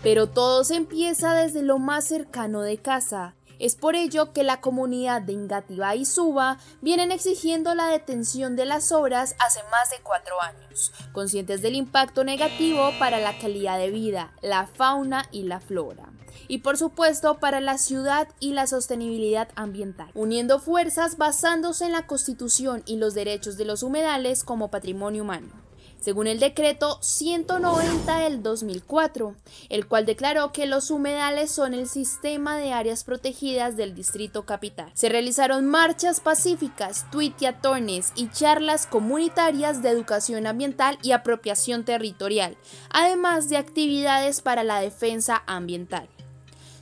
Pero 0.04 0.28
todo 0.28 0.66
se 0.66 0.76
empieza 0.76 1.34
desde 1.34 1.62
lo 1.62 1.80
más 1.80 2.06
cercano 2.06 2.62
de 2.62 2.78
casa. 2.78 3.36
Es 3.58 3.76
por 3.76 3.96
ello 3.96 4.34
que 4.34 4.44
la 4.44 4.60
comunidad 4.60 5.22
de 5.22 5.32
Ingativá 5.32 5.96
y 5.96 6.04
Suba 6.04 6.58
vienen 6.82 7.14
exigiendo 7.14 7.74
la 7.74 7.88
detención 7.88 8.58
de 8.58 8.66
las 8.66 8.92
obras 8.92 9.36
hace 9.40 9.62
más 9.72 9.90
de 9.90 10.02
cuatro 10.04 10.42
años, 10.42 10.92
conscientes 11.14 11.62
del 11.62 11.76
impacto 11.76 12.26
negativo 12.26 12.92
para 13.00 13.20
la 13.20 13.38
calidad 13.38 13.78
de 13.78 13.92
vida, 13.92 14.34
la 14.42 14.68
fauna 14.68 15.30
y 15.32 15.44
la 15.44 15.62
flora 15.62 16.12
y 16.48 16.60
por 16.60 16.78
supuesto 16.78 17.40
para 17.40 17.62
la 17.62 17.78
ciudad 17.78 18.28
y 18.40 18.54
la 18.54 18.68
sostenibilidad 18.68 19.50
ambiental, 19.56 20.12
uniendo 20.14 20.60
fuerzas 20.60 21.18
basándose 21.18 21.86
en 21.86 21.92
la 21.94 22.08
constitución 22.08 22.84
y 22.86 22.98
los 22.98 23.14
derechos 23.14 23.56
de 23.56 23.66
los 23.66 23.84
humedales 23.84 24.44
como 24.44 24.70
patrimonio 24.70 25.24
humano 25.24 25.63
según 26.04 26.28
el 26.28 26.38
decreto 26.38 26.98
190 27.02 28.18
del 28.20 28.44
2004, 28.44 29.36
el 29.70 29.88
cual 29.88 30.06
declaró 30.06 30.52
que 30.52 30.66
los 30.66 30.92
humedales 30.92 31.50
son 31.50 31.74
el 31.74 31.88
sistema 31.88 32.58
de 32.58 32.74
áreas 32.74 33.06
protegidas 33.06 33.78
del 33.78 33.96
Distrito 33.96 34.44
Capital. 34.46 34.92
Se 34.96 35.08
realizaron 35.08 35.66
marchas 35.66 36.20
pacíficas, 36.20 37.10
tuiteatones 37.10 38.12
y 38.16 38.30
charlas 38.32 38.86
comunitarias 38.86 39.82
de 39.82 39.92
educación 39.92 40.46
ambiental 40.46 40.98
y 41.04 41.14
apropiación 41.14 41.86
territorial, 41.86 42.58
además 42.90 43.48
de 43.48 43.56
actividades 43.56 44.42
para 44.42 44.66
la 44.66 44.82
defensa 44.82 45.42
ambiental. 45.48 46.10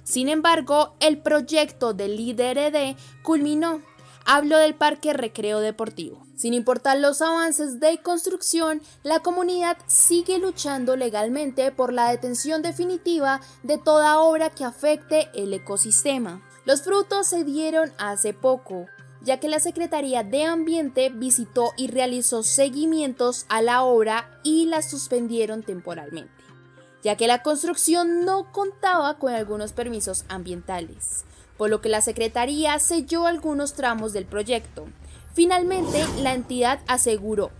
Sin 0.04 0.30
embargo, 0.30 0.96
el 1.00 1.20
proyecto 1.20 1.94
del 1.94 2.20
IDRD 2.20 2.98
culminó 3.22 3.82
Hablo 4.26 4.60
del 4.60 4.76
Parque 4.76 5.14
Recreo 5.14 5.60
Deportivo. 5.60 6.26
Sin 6.36 6.54
importar 6.54 6.98
los 7.00 7.22
avances 7.22 7.80
de 7.80 7.98
construcción, 8.02 8.82
la 9.04 9.20
comunidad 9.20 9.78
sigue 9.88 10.38
luchando 10.38 10.96
legalmente 10.96 11.72
por 11.72 11.92
la 11.92 12.12
detención 12.12 12.62
definitiva 12.62 13.42
de 13.64 13.78
toda 13.78 14.20
obra 14.20 14.52
que 14.52 14.64
afecte 14.64 15.30
el 15.34 15.54
ecosistema. 15.54 16.42
Los 16.66 16.84
frutos 16.84 17.28
se 17.28 17.44
dieron 17.44 17.92
hace 17.98 18.34
poco, 18.34 18.86
ya 19.22 19.40
que 19.40 19.50
la 19.50 19.60
Secretaría 19.60 20.24
de 20.24 20.46
Ambiente 20.46 21.10
visitó 21.10 21.72
y 21.76 21.88
realizó 21.88 22.44
seguimientos 22.44 23.46
a 23.50 23.62
la 23.62 23.84
obra 23.84 24.30
y 24.44 24.68
la 24.68 24.84
suspendieron 24.84 25.64
temporalmente, 25.64 26.44
ya 27.04 27.18
que 27.18 27.28
la 27.28 27.42
construcción 27.42 28.24
no 28.24 28.52
contaba 28.52 29.18
con 29.18 29.34
algunos 29.34 29.74
permisos 29.74 30.26
ambientales 30.30 31.26
por 31.62 31.70
lo 31.70 31.80
que 31.80 31.90
la 31.90 32.02
Secretaría 32.02 32.80
selló 32.80 33.28
algunos 33.28 33.76
tramos 33.76 34.14
del 34.14 34.26
proyecto. 34.26 34.88
Finalmente, 35.36 36.04
la 36.18 36.34
entidad 36.34 36.80
aseguró, 36.88 37.52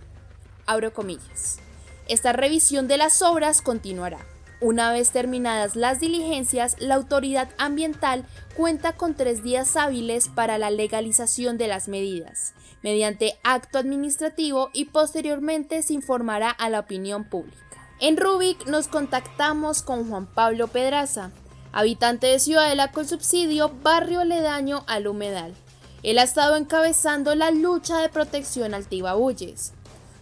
abro 0.66 0.92
comillas, 0.92 1.60
esta 2.08 2.32
revisión 2.32 2.88
de 2.88 2.96
las 2.96 3.22
obras 3.22 3.62
continuará. 3.62 4.18
Una 4.60 4.90
vez 4.90 5.12
terminadas 5.12 5.76
las 5.76 6.00
diligencias, 6.00 6.74
la 6.80 6.96
autoridad 6.96 7.50
ambiental 7.58 8.24
cuenta 8.56 8.94
con 8.94 9.14
tres 9.14 9.44
días 9.44 9.76
hábiles 9.76 10.26
para 10.26 10.58
la 10.58 10.72
legalización 10.72 11.56
de 11.56 11.68
las 11.68 11.86
medidas, 11.86 12.54
mediante 12.82 13.38
acto 13.44 13.78
administrativo 13.78 14.70
y 14.72 14.86
posteriormente 14.86 15.80
se 15.80 15.92
informará 15.92 16.50
a 16.50 16.68
la 16.70 16.80
opinión 16.80 17.22
pública. 17.22 17.88
En 18.00 18.16
Rubik 18.16 18.66
nos 18.66 18.88
contactamos 18.88 19.82
con 19.82 20.10
Juan 20.10 20.26
Pablo 20.26 20.66
Pedraza, 20.66 21.30
habitante 21.72 22.26
de 22.26 22.38
Ciudadela 22.38 22.92
con 22.92 23.08
subsidio, 23.08 23.70
barrio 23.82 24.20
aledaño 24.20 24.84
al 24.86 25.06
humedal. 25.06 25.54
Él 26.02 26.18
ha 26.18 26.22
estado 26.22 26.56
encabezando 26.56 27.34
la 27.34 27.50
lucha 27.50 27.98
de 27.98 28.08
protección 28.08 28.74
al 28.74 28.86
Tibabuyes. 28.86 29.72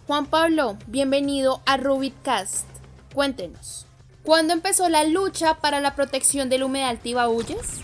Juan 0.07 0.25
Pablo, 0.27 0.77
bienvenido 0.87 1.61
a 1.65 1.77
Rubicast. 1.77 2.65
Cuéntenos, 3.13 3.85
¿cuándo 4.23 4.53
empezó 4.53 4.89
la 4.89 5.03
lucha 5.03 5.55
para 5.55 5.81
la 5.81 5.95
protección 5.95 6.49
del 6.49 6.63
humedal 6.63 6.99
Tibabuyes? 6.99 7.81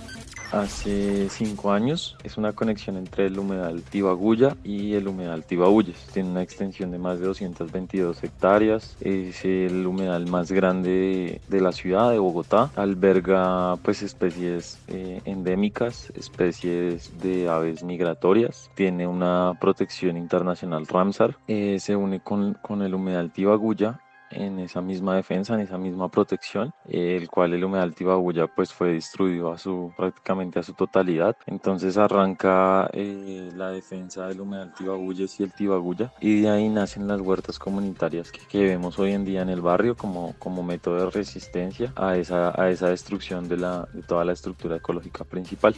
Hace 0.51 1.29
cinco 1.29 1.71
años. 1.71 2.17
Es 2.23 2.37
una 2.37 2.53
conexión 2.53 2.97
entre 2.97 3.27
el 3.27 3.37
humedal 3.39 3.81
Tibaguya 3.83 4.55
y 4.63 4.93
el 4.93 5.07
humedal 5.07 5.43
Tibauyes. 5.43 5.97
Tiene 6.13 6.29
una 6.29 6.41
extensión 6.41 6.91
de 6.91 6.97
más 6.97 7.19
de 7.19 7.27
222 7.27 8.23
hectáreas. 8.23 8.97
Es 9.01 9.43
el 9.45 9.85
humedal 9.85 10.27
más 10.27 10.51
grande 10.51 11.41
de, 11.47 11.61
la 11.61 11.71
ciudad 11.71 12.11
de 12.11 12.19
Bogotá. 12.19 12.71
Alberga 12.75 13.75
pues 13.77 14.01
especies 14.01 14.79
eh, 14.87 15.21
endémicas, 15.25 16.11
especies 16.15 17.11
de 17.21 17.49
aves 17.49 17.83
migratorias. 17.83 18.69
Tiene 18.75 19.07
una 19.07 19.53
protección 19.59 20.17
internacional 20.17 20.87
Ramsar. 20.87 21.37
Eh, 21.47 21.77
se 21.79 21.95
une 21.95 22.19
con, 22.19 22.53
con 22.55 22.81
el 22.81 22.93
humedal 22.93 23.31
Tibaguya 23.31 23.99
en 24.31 24.59
esa 24.59 24.81
misma 24.81 25.15
defensa, 25.15 25.53
en 25.53 25.61
esa 25.61 25.77
misma 25.77 26.09
protección, 26.09 26.73
el 26.87 27.29
cual 27.29 27.53
el 27.53 27.63
humedal 27.63 27.93
Tibabuya 27.93 28.47
pues 28.47 28.73
fue 28.73 28.93
destruido 28.93 29.51
a 29.51 29.57
su, 29.57 29.91
prácticamente 29.95 30.59
a 30.59 30.63
su 30.63 30.73
totalidad. 30.73 31.35
Entonces 31.45 31.97
arranca 31.97 32.89
eh, 32.93 33.51
la 33.55 33.71
defensa 33.71 34.27
del 34.27 34.41
humedal 34.41 34.73
Tibabuyes 34.73 35.39
y 35.39 35.43
el 35.43 35.53
Tibaguya 35.53 36.13
y 36.19 36.41
de 36.41 36.49
ahí 36.49 36.69
nacen 36.69 37.07
las 37.07 37.21
huertas 37.21 37.59
comunitarias 37.59 38.31
que, 38.31 38.41
que, 38.47 38.63
vemos 38.63 38.99
hoy 38.99 39.11
en 39.11 39.25
día 39.25 39.41
en 39.41 39.49
el 39.49 39.61
barrio 39.61 39.95
como, 39.95 40.35
como 40.39 40.63
método 40.63 41.05
de 41.05 41.11
resistencia 41.11 41.93
a 41.95 42.17
esa, 42.17 42.59
a 42.59 42.69
esa 42.69 42.89
destrucción 42.89 43.47
de, 43.47 43.57
la, 43.57 43.87
de 43.93 44.01
toda 44.03 44.25
la 44.25 44.33
estructura 44.33 44.77
ecológica 44.77 45.23
principal. 45.23 45.75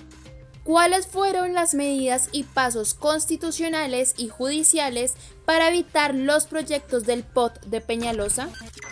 ¿Cuáles 0.64 1.08
fueron 1.08 1.54
las 1.54 1.74
medidas 1.74 2.30
y 2.32 2.44
pasos 2.44 2.94
constitucionales 2.94 4.14
y 4.18 4.28
judiciales 4.28 5.16
para 5.50 5.70
evitar 5.70 6.14
los 6.14 6.46
proyectos 6.46 7.08
del 7.08 7.24
POT 7.24 7.66
de 7.66 7.82
Peñalosa? 7.82 8.50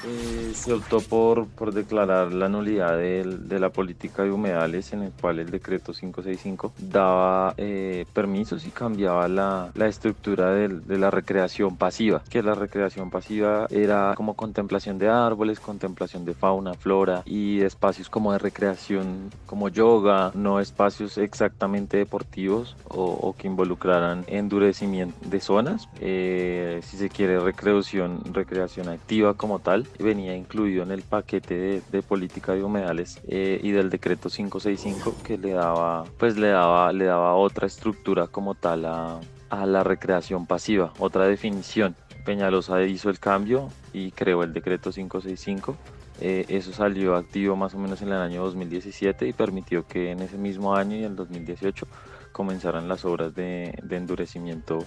Eh, 0.08 0.54
se 0.56 0.74
optó 0.74 1.02
por, 1.02 1.46
por 1.46 1.72
declarar 1.72 2.34
la 2.34 2.50
nulidad 2.50 2.98
de, 2.98 3.24
de, 3.24 3.60
la 3.60 3.70
política 3.70 4.24
de 4.24 4.32
humedales 4.32 4.92
en 4.92 5.04
el 5.04 5.12
cual 5.12 5.38
el 5.38 5.52
decreto 5.52 5.94
565 5.94 6.74
daba 6.80 7.54
eh, 7.58 8.08
permisos 8.12 8.66
y 8.66 8.72
cambiaba 8.72 9.28
la, 9.28 9.70
la 9.76 9.88
estructura 9.88 10.50
de, 10.50 10.70
de, 10.70 10.98
la 10.98 11.12
recreación 11.12 11.78
pasiva, 11.78 12.24
que 12.28 12.42
la 12.42 12.56
recreación 12.56 13.12
pasiva 13.12 13.68
era 13.70 14.16
como 14.18 14.34
contemplación 14.34 14.98
de 14.98 15.10
árboles, 15.10 15.60
contemplación 15.60 16.26
de 16.26 16.34
fauna, 16.34 16.74
flora 16.74 17.22
y 17.24 17.62
espacios 17.62 18.10
como 18.10 18.32
de 18.32 18.40
recreación 18.40 19.30
como 19.46 19.70
yoga, 19.70 20.32
no 20.34 20.60
espacios 20.60 21.20
exactamente 21.20 21.98
deportivos 21.98 22.76
o, 22.88 23.04
o 23.04 23.36
que 23.38 23.46
involucraran 23.46 24.26
endurecimiento 24.26 25.16
de 25.30 25.40
zonas. 25.40 25.88
Eh, 26.02 26.47
eh, 26.48 26.82
si 26.82 26.98
se 26.98 27.10
quiere, 27.10 27.40
recreación, 27.40 28.22
recreación 28.34 28.90
activa 28.90 29.34
como 29.34 29.60
tal, 29.60 29.88
venía 30.00 30.36
incluido 30.36 30.84
en 30.84 30.92
el 30.92 31.02
paquete 31.02 31.82
de, 31.90 32.02
política 32.02 32.54
de 32.54 32.64
humedales 32.64 33.20
eh, 33.28 33.60
y 33.62 33.72
del 33.72 33.90
decreto 33.90 34.30
565 34.30 35.16
que 35.24 35.38
le 35.38 35.52
daba, 35.52 36.06
pues 36.18 36.38
le 36.38 36.48
daba, 36.48 36.92
le 36.94 37.06
daba 37.06 37.36
otra 37.36 37.68
estructura 37.68 38.28
como 38.28 38.56
tal 38.56 38.86
a, 38.86 39.20
a 39.50 39.66
la 39.66 39.84
recreación 39.84 40.46
pasiva, 40.46 40.94
otra 41.00 41.26
definición. 41.28 41.96
Peñalosa 42.26 42.82
hizo 42.84 43.10
el 43.10 43.20
cambio 43.20 43.70
y 43.94 44.12
creó 44.12 44.44
el 44.44 44.54
decreto 44.54 44.92
565. 44.92 45.76
Eh, 46.20 46.46
eso 46.50 46.74
salió 46.74 47.16
activo 47.16 47.56
más 47.56 47.74
o 47.76 47.78
menos 47.78 48.02
en 48.02 48.10
el 48.10 48.16
año 48.16 48.44
2017 48.44 49.28
y 49.28 49.34
permitió 49.34 49.86
que 49.86 50.12
en 50.12 50.22
ese 50.22 50.38
mismo 50.38 50.76
año 50.76 50.96
y 50.96 51.00
en 51.04 51.12
el 51.12 51.16
2018 51.16 51.88
comenzaran 52.32 52.88
las 52.88 53.06
obras 53.06 53.36
de, 53.36 53.78
de 53.84 53.98
endurecimiento 53.98 54.80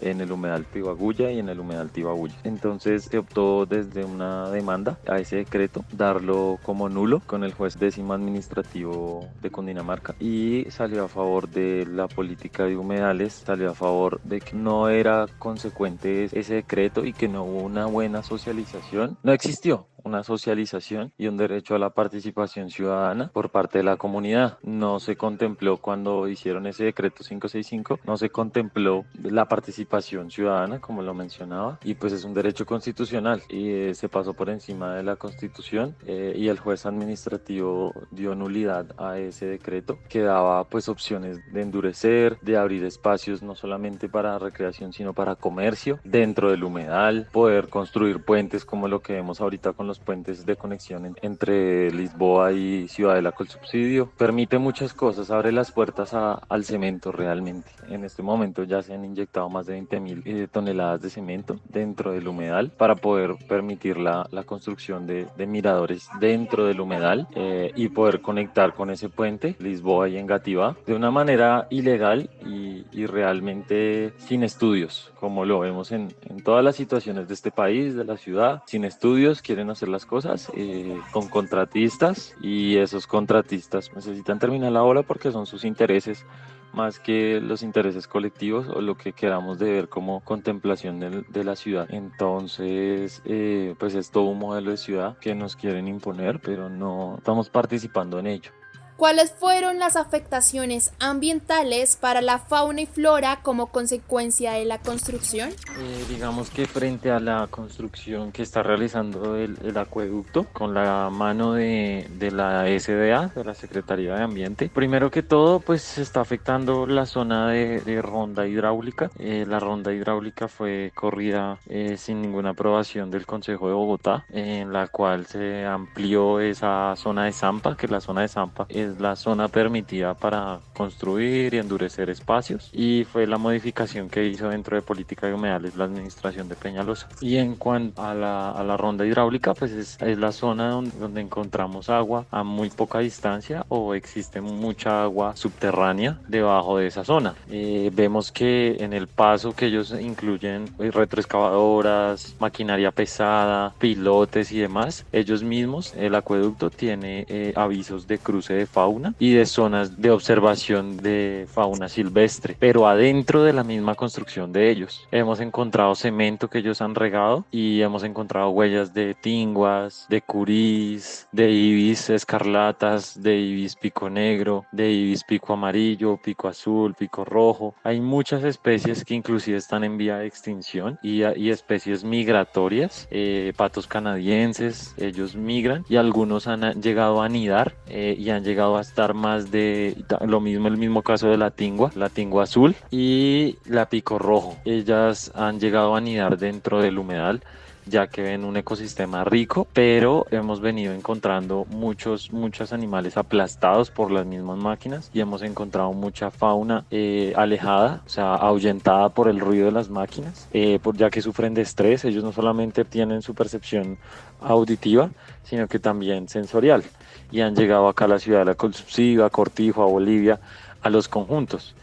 en 0.00 0.20
el 0.20 0.32
humedal 0.32 0.66
Tibaguya 0.66 1.30
y 1.30 1.38
en 1.38 1.48
el 1.48 1.60
humedal 1.60 1.90
Tibabuya. 1.90 2.34
Entonces 2.44 3.04
se 3.04 3.18
optó 3.18 3.66
desde 3.66 4.04
una 4.04 4.50
demanda 4.50 4.98
a 5.06 5.18
ese 5.18 5.36
decreto 5.36 5.84
darlo 5.92 6.58
como 6.62 6.88
nulo 6.88 7.20
con 7.26 7.44
el 7.44 7.52
juez 7.52 7.78
décimo 7.78 8.12
administrativo 8.12 9.28
de 9.40 9.50
Cundinamarca 9.50 10.14
y 10.18 10.64
salió 10.70 11.04
a 11.04 11.08
favor 11.08 11.48
de 11.48 11.86
la 11.86 12.08
política 12.08 12.64
de 12.64 12.76
humedales, 12.76 13.32
salió 13.46 13.70
a 13.70 13.74
favor 13.74 14.20
de 14.22 14.40
que 14.40 14.56
no 14.56 14.88
era 14.88 15.26
consecuente 15.38 16.24
ese 16.24 16.54
decreto 16.54 17.04
y 17.04 17.12
que 17.12 17.28
no 17.28 17.44
hubo 17.44 17.58
una 17.58 17.86
buena 17.86 18.22
socialización. 18.22 19.18
No 19.22 19.32
existió 19.32 19.86
una 20.04 20.22
socialización 20.22 21.12
y 21.18 21.26
un 21.26 21.36
derecho 21.36 21.74
a 21.74 21.78
la 21.78 21.90
participación 21.90 22.70
ciudadana 22.70 23.30
por 23.32 23.50
parte 23.50 23.78
de 23.78 23.84
la 23.84 23.96
comunidad. 23.96 24.58
No 24.62 25.00
se 25.00 25.16
contempló 25.16 25.78
cuando 25.78 26.28
hicieron 26.28 26.66
ese 26.66 26.84
decreto 26.84 27.24
565, 27.24 28.00
no 28.04 28.16
se 28.16 28.30
contempló 28.30 29.04
la 29.22 29.46
participación 29.46 30.30
ciudadana, 30.30 30.80
como 30.80 31.02
lo 31.02 31.14
mencionaba, 31.14 31.78
y 31.84 31.94
pues 31.94 32.12
es 32.12 32.24
un 32.24 32.34
derecho 32.34 32.66
constitucional 32.66 33.42
y 33.48 33.70
eh, 33.70 33.94
se 33.94 34.08
pasó 34.08 34.34
por 34.34 34.50
encima 34.50 34.94
de 34.94 35.02
la 35.02 35.16
constitución 35.16 35.96
eh, 36.06 36.34
y 36.36 36.48
el 36.48 36.58
juez 36.58 36.86
administrativo 36.86 37.92
dio 38.10 38.34
nulidad 38.34 38.86
a 38.98 39.18
ese 39.18 39.46
decreto 39.46 39.98
que 40.08 40.22
daba 40.22 40.64
pues 40.64 40.88
opciones 40.88 41.40
de 41.52 41.62
endurecer, 41.62 42.38
de 42.40 42.56
abrir 42.56 42.84
espacios 42.84 43.42
no 43.42 43.54
solamente 43.54 44.08
para 44.08 44.38
recreación, 44.38 44.92
sino 44.92 45.12
para 45.12 45.34
comercio 45.34 45.98
dentro 46.04 46.50
del 46.50 46.64
humedal, 46.64 47.28
poder 47.32 47.68
construir 47.68 48.24
puentes 48.24 48.64
como 48.64 48.88
lo 48.88 49.00
que 49.00 49.14
vemos 49.14 49.40
ahorita 49.40 49.72
con 49.72 49.87
los 49.88 49.98
puentes 49.98 50.46
de 50.46 50.56
conexión 50.56 51.16
entre 51.22 51.90
Lisboa 51.90 52.52
y 52.52 52.86
Ciudadela 52.88 53.32
con 53.32 53.48
subsidio. 53.48 54.10
Permite 54.16 54.58
muchas 54.58 54.92
cosas, 54.92 55.30
abre 55.30 55.50
las 55.50 55.72
puertas 55.72 56.14
al 56.14 56.64
cemento 56.64 57.10
realmente. 57.10 57.70
En 57.88 58.04
este 58.04 58.22
momento 58.22 58.62
ya 58.64 58.82
se 58.82 58.94
han 58.94 59.04
inyectado 59.04 59.48
más 59.48 59.66
de 59.66 59.72
20 59.72 60.00
mil 60.00 60.22
eh, 60.24 60.46
toneladas 60.50 61.02
de 61.02 61.10
cemento 61.10 61.58
dentro 61.68 62.12
del 62.12 62.28
humedal 62.28 62.70
para 62.70 62.94
poder 62.94 63.36
permitir 63.48 63.96
la, 63.96 64.28
la 64.30 64.44
construcción 64.44 65.06
de, 65.06 65.26
de, 65.36 65.46
miradores 65.46 66.08
dentro 66.20 66.66
del 66.66 66.80
humedal 66.80 67.26
eh, 67.34 67.72
y 67.74 67.88
poder 67.88 68.20
conectar 68.20 68.74
con 68.74 68.90
ese 68.90 69.08
puente 69.08 69.56
Lisboa 69.58 70.08
y 70.08 70.18
Engativá 70.18 70.76
de 70.86 70.94
una 70.94 71.10
manera 71.10 71.66
ilegal 71.70 72.30
y, 72.44 72.84
y 72.92 73.06
realmente 73.06 74.12
sin 74.18 74.42
estudios, 74.42 75.12
como 75.18 75.44
lo 75.44 75.60
vemos 75.60 75.92
en, 75.92 76.14
en 76.28 76.42
todas 76.42 76.62
las 76.62 76.76
situaciones 76.76 77.28
de 77.28 77.34
este 77.34 77.50
país, 77.50 77.94
de 77.94 78.04
la 78.04 78.16
ciudad, 78.16 78.62
sin 78.66 78.84
estudios, 78.84 79.42
quieren 79.42 79.70
hacer 79.70 79.77
las 79.86 80.06
cosas 80.06 80.50
eh, 80.54 80.98
con 81.12 81.28
contratistas 81.28 82.34
y 82.40 82.78
esos 82.78 83.06
contratistas 83.06 83.92
necesitan 83.94 84.38
terminar 84.38 84.72
la 84.72 84.82
obra 84.82 85.02
porque 85.02 85.30
son 85.30 85.46
sus 85.46 85.64
intereses 85.64 86.24
más 86.72 86.98
que 86.98 87.40
los 87.40 87.62
intereses 87.62 88.06
colectivos 88.06 88.68
o 88.68 88.80
lo 88.80 88.96
que 88.96 89.12
queramos 89.12 89.58
de 89.58 89.70
ver 89.70 89.88
como 89.88 90.20
contemplación 90.20 91.00
de, 91.00 91.22
de 91.28 91.44
la 91.44 91.56
ciudad. 91.56 91.86
Entonces, 91.90 93.22
eh, 93.24 93.74
pues 93.78 93.94
es 93.94 94.10
todo 94.10 94.24
un 94.24 94.38
modelo 94.38 94.70
de 94.70 94.76
ciudad 94.76 95.18
que 95.18 95.34
nos 95.34 95.56
quieren 95.56 95.88
imponer, 95.88 96.40
pero 96.40 96.68
no 96.68 97.16
estamos 97.18 97.48
participando 97.50 98.18
en 98.18 98.26
ello. 98.26 98.50
¿Cuáles 98.98 99.30
fueron 99.30 99.78
las 99.78 99.94
afectaciones 99.94 100.92
ambientales 100.98 101.94
para 101.94 102.20
la 102.20 102.40
fauna 102.40 102.80
y 102.80 102.86
flora 102.86 103.38
como 103.44 103.66
consecuencia 103.66 104.54
de 104.54 104.64
la 104.64 104.78
construcción? 104.78 105.50
Eh, 105.50 106.04
digamos 106.08 106.50
que 106.50 106.66
frente 106.66 107.12
a 107.12 107.20
la 107.20 107.46
construcción 107.48 108.32
que 108.32 108.42
está 108.42 108.64
realizando 108.64 109.36
el, 109.36 109.56
el 109.62 109.78
acueducto 109.78 110.48
con 110.52 110.74
la 110.74 111.10
mano 111.12 111.52
de, 111.52 112.08
de, 112.18 112.32
la 112.32 112.64
SDA, 112.76 113.28
de 113.28 113.44
la 113.44 113.54
Secretaría 113.54 114.16
de 114.16 114.24
Ambiente, 114.24 114.68
primero 114.68 115.12
que 115.12 115.22
todo 115.22 115.60
pues 115.60 115.82
se 115.82 116.02
está 116.02 116.20
afectando 116.20 116.84
la 116.88 117.06
zona 117.06 117.50
de, 117.50 117.80
de 117.80 118.02
ronda 118.02 118.48
hidráulica. 118.48 119.12
Eh, 119.20 119.46
la 119.46 119.60
ronda 119.60 119.92
hidráulica 119.92 120.48
fue 120.48 120.90
corrida 120.92 121.60
eh, 121.68 121.96
sin 121.98 122.20
ninguna 122.20 122.50
aprobación 122.50 123.12
del 123.12 123.26
Consejo 123.26 123.68
de 123.68 123.74
Bogotá, 123.74 124.24
en 124.32 124.72
la 124.72 124.88
cual 124.88 125.26
se 125.26 125.64
amplió 125.64 126.40
esa 126.40 126.96
zona 126.96 127.26
de 127.26 127.32
Zampa, 127.32 127.76
que 127.76 127.86
la 127.86 128.00
zona 128.00 128.22
de 128.22 128.28
Zampa 128.28 128.66
es 128.68 128.87
la 128.98 129.16
zona 129.16 129.48
permitida 129.48 130.14
para 130.14 130.60
construir 130.74 131.54
y 131.54 131.58
endurecer 131.58 132.10
espacios 132.10 132.70
y 132.72 133.04
fue 133.04 133.26
la 133.26 133.38
modificación 133.38 134.08
que 134.08 134.26
hizo 134.26 134.48
dentro 134.48 134.76
de 134.76 134.82
política 134.82 135.26
de 135.26 135.34
humedales 135.34 135.76
la 135.76 135.84
administración 135.84 136.48
de 136.48 136.54
Peñalosa. 136.54 137.08
Y 137.20 137.36
en 137.36 137.56
cuanto 137.56 138.02
a 138.02 138.14
la, 138.14 138.50
a 138.50 138.62
la 138.64 138.76
ronda 138.76 139.06
hidráulica, 139.06 139.54
pues 139.54 139.72
es, 139.72 139.98
es 140.00 140.18
la 140.18 140.32
zona 140.32 140.70
donde, 140.70 140.96
donde, 140.98 141.20
encontramos 141.20 141.90
agua 141.90 142.26
a 142.30 142.44
muy 142.44 142.70
poca 142.70 143.00
distancia 143.00 143.64
o 143.68 143.94
existe 143.94 144.40
mucha 144.40 145.02
agua 145.02 145.36
subterránea 145.36 146.20
debajo 146.28 146.78
de 146.78 146.86
esa 146.86 147.04
zona. 147.04 147.34
Eh, 147.50 147.90
vemos 147.92 148.32
que 148.32 148.76
en 148.80 148.92
el 148.92 149.08
paso 149.08 149.54
que 149.54 149.66
ellos 149.66 149.94
incluyen 150.00 150.66
eh, 150.78 150.90
retroexcavadoras, 150.90 152.36
maquinaria 152.40 152.90
pesada, 152.90 153.74
pilotes 153.78 154.52
y 154.52 154.58
demás, 154.58 155.04
ellos 155.12 155.42
mismos, 155.42 155.94
el 155.94 156.14
acueducto 156.14 156.70
tiene 156.70 157.26
eh, 157.28 157.52
avisos 157.56 158.06
de 158.06 158.18
cruce 158.18 158.54
de 158.54 158.66
fauna 158.78 159.12
y 159.18 159.32
de 159.32 159.44
zonas 159.44 160.00
de 160.00 160.12
observación 160.12 160.98
de 160.98 161.48
fauna 161.52 161.88
silvestre, 161.88 162.56
pero 162.60 162.86
adentro 162.86 163.42
de 163.42 163.52
la 163.52 163.64
misma 163.64 163.96
construcción 163.96 164.52
de 164.52 164.70
ellos. 164.70 165.08
Hemos 165.10 165.40
encontrado 165.40 165.96
cemento 165.96 166.48
que 166.48 166.58
ellos 166.58 166.80
han 166.80 166.94
regado 166.94 167.44
y 167.50 167.82
hemos 167.82 168.04
encontrado 168.04 168.50
huellas 168.50 168.94
de 168.94 169.14
tinguas, 169.14 170.06
de 170.08 170.20
curís, 170.22 171.26
de 171.32 171.50
ibis 171.50 172.08
escarlatas, 172.08 173.20
de 173.20 173.36
ibis 173.36 173.74
pico 173.74 174.08
negro, 174.08 174.64
de 174.70 174.92
ibis 174.92 175.24
pico 175.24 175.54
amarillo, 175.54 176.16
pico 176.16 176.46
azul, 176.46 176.94
pico 176.94 177.24
rojo. 177.24 177.74
Hay 177.82 178.00
muchas 178.00 178.44
especies 178.44 179.04
que 179.04 179.14
inclusive 179.14 179.56
están 179.56 179.82
en 179.82 179.98
vía 179.98 180.18
de 180.18 180.26
extinción 180.28 181.00
y, 181.02 181.24
y 181.24 181.50
especies 181.50 182.04
migratorias, 182.04 183.08
eh, 183.10 183.52
patos 183.56 183.88
canadienses, 183.88 184.94
ellos 184.98 185.34
migran 185.34 185.84
y 185.88 185.96
algunos 185.96 186.46
han 186.46 186.80
llegado 186.80 187.22
a 187.22 187.26
anidar 187.26 187.74
eh, 187.88 188.14
y 188.16 188.30
han 188.30 188.44
llegado 188.44 188.67
a 188.76 188.82
estar 188.82 189.14
más 189.14 189.50
de 189.50 189.96
lo 190.26 190.40
mismo, 190.40 190.68
el 190.68 190.76
mismo 190.76 191.02
caso 191.02 191.28
de 191.28 191.38
la 191.38 191.50
tingua, 191.50 191.90
la 191.94 192.10
tingua 192.10 192.44
azul 192.44 192.76
y 192.90 193.56
la 193.64 193.86
pico 193.86 194.18
rojo. 194.18 194.56
Ellas 194.64 195.32
han 195.34 195.58
llegado 195.58 195.94
a 195.94 195.98
anidar 195.98 196.38
dentro 196.38 196.82
del 196.82 196.98
humedal 196.98 197.42
ya 197.88 198.06
que 198.06 198.22
ven 198.22 198.44
un 198.44 198.56
ecosistema 198.56 199.24
rico, 199.24 199.66
pero 199.72 200.26
hemos 200.30 200.60
venido 200.60 200.92
encontrando 200.92 201.66
muchos, 201.70 202.32
muchos 202.32 202.72
animales 202.72 203.16
aplastados 203.16 203.90
por 203.90 204.10
las 204.10 204.26
mismas 204.26 204.58
máquinas 204.58 205.10
y 205.12 205.20
hemos 205.20 205.42
encontrado 205.42 205.92
mucha 205.92 206.30
fauna 206.30 206.84
eh, 206.90 207.32
alejada, 207.36 208.02
o 208.06 208.08
sea, 208.08 208.34
ahuyentada 208.34 209.08
por 209.10 209.28
el 209.28 209.40
ruido 209.40 209.66
de 209.66 209.72
las 209.72 209.88
máquinas, 209.88 210.48
eh, 210.52 210.78
por, 210.82 210.96
ya 210.96 211.10
que 211.10 211.22
sufren 211.22 211.54
de 211.54 211.62
estrés, 211.62 212.04
ellos 212.04 212.24
no 212.24 212.32
solamente 212.32 212.84
tienen 212.84 213.22
su 213.22 213.34
percepción 213.34 213.98
auditiva, 214.40 215.10
sino 215.44 215.66
que 215.66 215.78
también 215.78 216.28
sensorial 216.28 216.84
y 217.30 217.40
han 217.40 217.54
llegado 217.54 217.88
acá 217.88 218.06
a 218.06 218.08
la 218.08 218.18
ciudad 218.18 218.40
de 218.40 218.44
la 218.46 218.72
Subsidio, 218.72 219.24
a 219.24 219.30
Cortijo, 219.30 219.82
a 219.82 219.86
Bolivia, 219.86 220.40
a 220.82 220.90
los 220.90 221.08
conjuntos. 221.08 221.74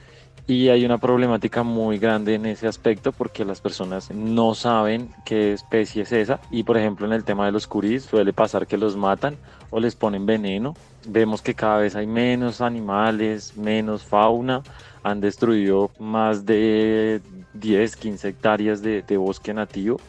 Y 0.47 0.69
hay 0.69 0.85
una 0.85 0.99
problemática 0.99 1.63
muy 1.63 1.97
grande 1.97 2.35
en 2.35 2.45
ese 2.45 2.67
aspecto 2.67 3.11
porque 3.11 3.45
las 3.45 3.61
personas 3.61 4.11
no 4.11 4.53
saben 4.53 5.09
qué 5.25 5.53
especie 5.53 6.03
es 6.03 6.11
esa. 6.11 6.39
Y 6.51 6.63
por 6.63 6.77
ejemplo 6.77 7.07
en 7.07 7.13
el 7.13 7.23
tema 7.23 7.47
de 7.47 7.51
los 7.51 7.65
curís 7.65 8.03
suele 8.03 8.31
pasar 8.31 8.67
que 8.67 8.77
los 8.77 8.95
matan 8.95 9.37
o 9.71 9.79
les 9.79 9.95
ponen 9.95 10.27
veneno. 10.27 10.75
Vemos 11.07 11.41
que 11.41 11.55
cada 11.55 11.79
vez 11.79 11.95
hay 11.95 12.05
menos 12.05 12.61
animales, 12.61 13.57
menos 13.57 14.03
fauna. 14.03 14.61
Han 15.01 15.19
destruido 15.19 15.89
más 15.97 16.45
de 16.45 17.21
10, 17.55 17.95
15 17.95 18.27
hectáreas 18.29 18.83
de 18.83 19.17
bosque 19.17 19.51
nativo 19.51 19.99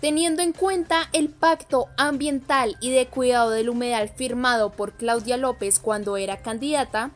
Teniendo 0.00 0.40
en 0.40 0.54
cuenta 0.54 1.10
el 1.12 1.28
pacto 1.28 1.88
ambiental 1.98 2.76
y 2.80 2.90
de 2.90 3.06
cuidado 3.06 3.50
del 3.50 3.68
humedal 3.68 4.08
firmado 4.08 4.70
por 4.70 4.92
Claudia 4.92 5.36
López 5.36 5.78
cuando 5.78 6.16
era 6.16 6.38
candidata, 6.38 7.10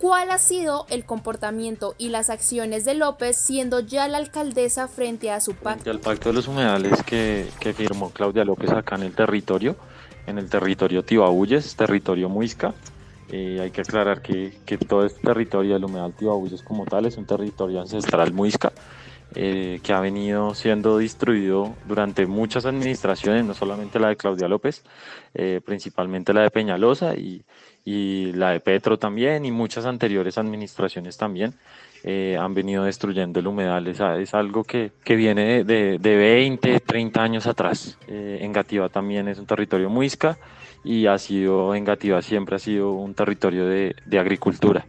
¿cuál 0.00 0.32
ha 0.32 0.38
sido 0.38 0.86
el 0.90 1.04
comportamiento 1.04 1.94
y 1.98 2.08
las 2.08 2.28
acciones 2.28 2.84
de 2.84 2.94
López 2.94 3.36
siendo 3.36 3.78
ya 3.78 4.08
la 4.08 4.18
alcaldesa 4.18 4.88
frente 4.88 5.30
a 5.30 5.40
su 5.40 5.54
pacto? 5.54 5.88
El 5.88 6.00
pacto 6.00 6.30
de 6.30 6.34
los 6.34 6.48
humedales 6.48 7.00
que, 7.04 7.46
que 7.60 7.72
firmó 7.72 8.10
Claudia 8.10 8.44
López 8.44 8.70
acá 8.70 8.96
en 8.96 9.04
el 9.04 9.14
territorio, 9.14 9.76
en 10.26 10.38
el 10.38 10.50
territorio 10.50 11.04
Tibabuyes, 11.04 11.76
territorio 11.76 12.28
Muisca, 12.28 12.74
eh, 13.28 13.60
hay 13.62 13.70
que 13.70 13.82
aclarar 13.82 14.20
que, 14.20 14.58
que, 14.66 14.78
todo 14.78 15.06
este 15.06 15.20
territorio 15.20 15.74
del 15.74 15.84
humedal 15.84 16.12
Tibabuyes 16.12 16.62
como 16.62 16.86
tal 16.86 17.06
es 17.06 17.16
un 17.16 17.24
territorio 17.24 17.80
ancestral 17.80 18.32
Muisca 18.32 18.72
eh, 19.36 19.80
que 19.82 19.92
ha 19.92 20.00
venido 20.00 20.54
siendo 20.54 20.96
distribuido 20.96 21.74
durante 21.86 22.26
muchas 22.26 22.64
administraciones, 22.64 23.44
no 23.44 23.52
solamente 23.52 24.00
la 24.00 24.08
de 24.08 24.16
Claudia 24.16 24.48
López, 24.48 24.82
eh, 25.34 25.60
principalmente 25.64 26.32
la 26.32 26.40
de 26.40 26.50
Peñalosa 26.50 27.14
y, 27.14 27.42
y, 27.84 28.32
la 28.32 28.52
de 28.52 28.60
Petro 28.60 28.98
también 28.98 29.44
y 29.44 29.52
muchas 29.52 29.84
anteriores 29.84 30.38
administraciones 30.38 31.18
también. 31.18 31.54
Eh, 32.02 32.38
han 32.40 32.54
venido 32.54 32.84
destruyendo 32.84 33.40
el 33.40 33.46
humedal, 33.46 33.86
es, 33.88 34.00
es 34.00 34.32
algo 34.32 34.64
que, 34.64 34.92
que 35.04 35.16
viene 35.16 35.64
de, 35.64 35.98
de, 35.98 36.16
20, 36.16 36.80
30 36.80 37.22
años 37.22 37.46
atrás. 37.46 37.98
Eh, 38.08 38.38
Engativá 38.40 38.88
también 38.88 39.28
es 39.28 39.38
un 39.38 39.46
territorio 39.46 39.90
muisca 39.90 40.38
y 40.82 41.06
ha 41.06 41.18
sido, 41.18 41.74
Engativá 41.74 42.22
siempre 42.22 42.56
ha 42.56 42.58
sido 42.58 42.92
un 42.92 43.12
territorio 43.14 43.66
de, 43.66 43.96
de 44.06 44.18
agricultura. 44.18 44.86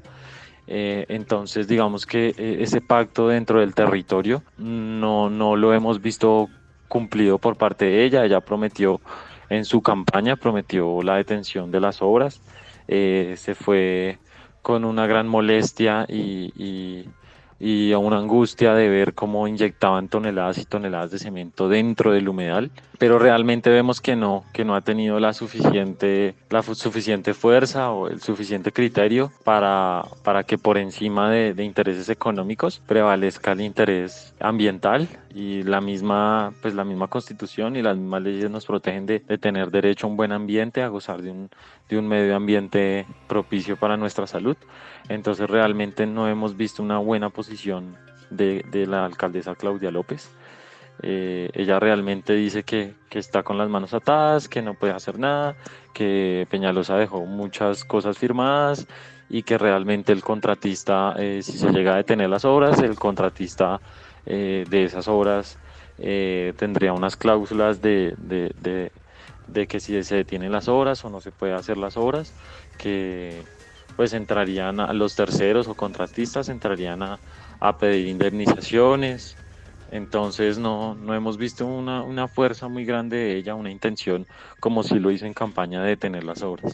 Eh, 0.68 1.06
entonces, 1.08 1.68
digamos 1.68 2.06
que 2.06 2.30
eh, 2.38 2.58
ese 2.60 2.82
pacto 2.82 3.30
dentro 3.30 3.62
del 3.62 3.74
territorio 3.74 4.44
no, 4.58 5.30
no 5.30 5.56
lo 5.56 5.74
hemos 5.74 6.02
visto 6.02 6.50
cumplido 6.88 7.38
por 7.38 7.58
parte 7.58 7.86
de 7.86 8.04
ella. 8.04 8.26
Ella 8.26 8.42
prometió 8.42 9.02
en 9.50 9.66
su 9.66 9.82
campaña, 9.82 10.36
prometió 10.36 11.02
la 11.02 11.16
detención 11.16 11.72
de 11.72 11.80
las 11.80 12.02
obras. 12.02 12.42
Eh, 12.88 13.36
se 13.38 13.56
fue 13.56 14.20
con 14.62 14.84
una 14.84 15.08
gran 15.08 15.28
molestia 15.28 16.06
y, 16.10 16.52
y, 16.56 17.06
y 17.60 17.92
a 17.92 17.98
una 17.98 18.18
angustia 18.18 18.74
de 18.74 18.90
ver 18.90 19.14
cómo 19.14 19.48
inyectaban 19.48 20.10
toneladas 20.10 20.58
y 20.58 20.66
toneladas 20.66 21.12
de 21.12 21.20
cemento 21.20 21.70
dentro 21.70 22.12
del 22.12 22.30
humedal, 22.30 22.72
pero 23.00 23.20
realmente 23.20 23.70
vemos 23.70 24.02
que 24.02 24.16
no, 24.16 24.44
que 24.54 24.66
no 24.66 24.76
ha 24.76 24.82
tenido 24.82 25.20
la 25.20 25.34
suficiente, 25.34 26.36
la 26.50 26.62
suficiente 26.64 27.34
fuerza 27.34 27.92
o 27.92 28.08
el 28.08 28.22
suficiente 28.22 28.72
criterio 28.72 29.32
para, 29.44 30.04
para 30.24 30.44
que 30.44 30.58
por 30.58 30.78
encima 30.78 31.30
de, 31.30 31.54
de 31.54 31.64
intereses 31.64 32.10
económicos 32.10 32.82
prevalezca 32.86 33.52
el 33.54 33.62
interés 33.62 34.34
ambiental 34.40 35.08
y 35.38 35.62
la 35.62 35.82
misma, 35.82 36.52
pues 36.64 36.74
la 36.74 36.84
misma 36.84 37.10
constitución 37.10 37.76
y 37.76 37.84
las 37.84 37.96
mismas 37.96 38.24
leyes 38.24 38.50
nos 38.50 38.66
protegen 38.66 39.06
de, 39.06 39.20
de 39.20 39.38
tener 39.38 39.70
derecho 39.70 40.08
a 40.08 40.10
un 40.10 40.18
buen 40.18 40.32
ambiente, 40.32 40.82
a 40.82 40.88
gozar 40.88 41.22
de 41.22 41.30
un, 41.30 41.52
de 41.88 42.00
un 42.00 42.08
medio 42.08 42.36
ambiente 42.36 43.06
propicio 43.28 43.78
para 43.78 43.98
nuestra 43.98 44.26
salud. 44.26 44.58
Entonces 45.10 45.48
realmente 45.48 46.08
no 46.08 46.28
hemos 46.28 46.58
visto 46.58 46.82
una 46.82 46.98
buena 46.98 47.30
posición 47.30 47.96
de, 48.32 48.66
de 48.72 48.88
la 48.88 49.06
alcaldesa 49.06 49.54
Claudia 49.54 49.92
López. 49.92 50.32
Eh, 51.04 51.52
ella 51.54 51.80
realmente 51.80 52.34
dice 52.34 52.64
que, 52.64 52.96
que, 53.08 53.20
está 53.20 53.44
con 53.44 53.60
las 53.60 53.70
manos 53.70 53.94
atadas, 53.94 54.50
que 54.50 54.64
no 54.64 54.74
puede 54.74 54.94
hacer 54.94 55.20
nada, 55.20 55.56
que 55.94 56.48
Peñalosa 56.50 56.98
dejó 56.98 57.24
muchas 57.28 57.86
cosas 57.86 58.18
firmadas 58.18 58.88
y 59.30 59.44
que 59.44 59.60
realmente 59.60 60.14
el 60.14 60.24
contratista, 60.24 61.14
eh, 61.20 61.42
si 61.44 61.60
se 61.60 61.70
llega 61.70 61.94
a 61.94 61.98
detener 61.98 62.28
las 62.28 62.44
obras, 62.44 62.82
el 62.82 62.96
contratista 62.96 63.80
eh, 64.28 64.66
de 64.70 64.84
esas 64.84 65.08
obras 65.08 65.58
tendría 65.98 66.94
unas 66.94 67.18
cláusulas 67.18 67.82
de, 67.82 68.14
de, 68.20 68.52
de, 68.56 68.92
de, 69.48 69.68
que 69.68 69.80
si 69.80 70.04
se 70.04 70.16
detienen 70.16 70.52
las 70.52 70.68
obras 70.68 71.04
o 71.04 71.10
no 71.10 71.22
se 71.22 71.32
puede 71.32 71.54
hacer 71.54 71.78
las 71.78 71.98
obras, 71.98 72.36
que 72.78 73.44
pues 73.96 74.14
entrarían 74.14 74.80
a 74.80 74.94
los 74.94 75.16
terceros 75.16 75.68
o 75.68 75.74
contratistas, 75.74 76.50
entrarían 76.50 77.02
a, 77.02 77.20
a 77.60 77.78
pedir 77.80 78.08
indemnizaciones, 78.08 79.36
entonces 79.90 80.58
no, 80.60 80.96
no 80.96 81.16
hemos 81.16 81.38
visto 81.38 81.66
una, 81.66 82.04
una, 82.04 82.28
fuerza 82.28 82.68
muy 82.68 82.86
grande 82.86 83.18
de 83.18 83.38
ella, 83.38 83.56
una 83.56 83.72
intención 83.72 84.28
como 84.60 84.84
si 84.84 85.00
lo 85.00 85.12
hizo 85.12 85.26
en 85.26 85.34
campaña 85.34 85.82
de 85.82 85.90
detener 85.90 86.24
las 86.24 86.44
obras. 86.44 86.74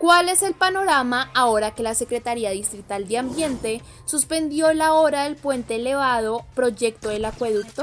¿Cuál 0.00 0.30
es 0.30 0.42
el 0.42 0.54
panorama 0.54 1.30
ahora 1.34 1.72
que 1.72 1.82
la 1.82 1.94
Secretaría 1.94 2.52
Distrital 2.52 3.06
de 3.06 3.18
Ambiente 3.18 3.82
suspendió 4.06 4.72
la 4.72 4.94
obra 4.94 5.24
del 5.24 5.36
puente 5.36 5.76
elevado 5.76 6.46
proyecto 6.54 7.10
del 7.10 7.26
acueducto? 7.26 7.82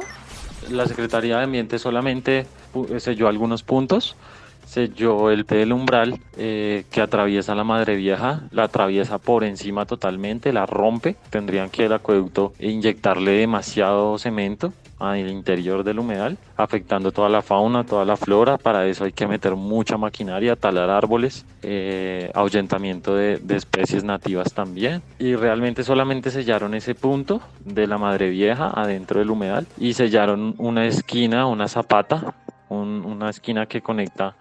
La 0.71 0.87
Secretaría 0.87 1.37
de 1.37 1.43
Ambiente 1.43 1.77
solamente 1.77 2.47
selló 2.97 3.27
algunos 3.27 3.61
puntos, 3.61 4.15
selló 4.67 5.31
el 5.31 5.43
del 5.45 5.73
umbral 5.73 6.19
eh, 6.37 6.83
que 6.91 7.01
atraviesa 7.01 7.55
la 7.55 7.63
madre 7.63 7.95
vieja, 7.95 8.41
la 8.51 8.63
atraviesa 8.63 9.17
por 9.17 9.43
encima 9.43 9.85
totalmente, 9.85 10.53
la 10.53 10.65
rompe. 10.65 11.15
Tendrían 11.29 11.69
que 11.69 11.85
el 11.85 11.93
acueducto 11.93 12.53
inyectarle 12.59 13.31
demasiado 13.31 14.17
cemento 14.19 14.73
al 14.99 15.29
interior 15.29 15.83
del 15.83 15.99
humedal, 15.99 16.37
afectando 16.55 17.11
toda 17.11 17.29
la 17.29 17.41
fauna, 17.41 17.83
toda 17.83 18.03
la 18.03 18.17
flora. 18.17 18.57
Para 18.57 18.87
eso 18.87 19.03
hay 19.03 19.11
que 19.11 19.27
meter 19.27 19.55
mucha 19.55 19.97
maquinaria, 19.97 20.55
talar 20.55 20.89
árboles, 20.89 21.45
eh, 21.61 22.31
ahuyentamiento 22.33 23.15
de, 23.15 23.37
de, 23.37 23.55
especies 23.55 24.03
nativas 24.03 24.53
también. 24.53 25.01
Y 25.19 25.35
realmente 25.35 25.83
solamente 25.83 26.31
sellaron 26.31 26.73
ese 26.73 26.95
punto 26.95 27.41
de 27.63 27.87
la 27.87 27.97
madre 27.97 28.29
vieja 28.29 28.71
adentro 28.73 29.19
del 29.19 29.29
humedal 29.29 29.67
y 29.77 29.93
sellaron 29.93 30.55
una 30.57 30.87
esquina, 30.87 31.45
una 31.45 31.67
zapata, 31.67 32.33
un, 32.69 33.05
una 33.05 33.29
esquina 33.29 33.65
que 33.65 33.81
conecta 33.81 34.35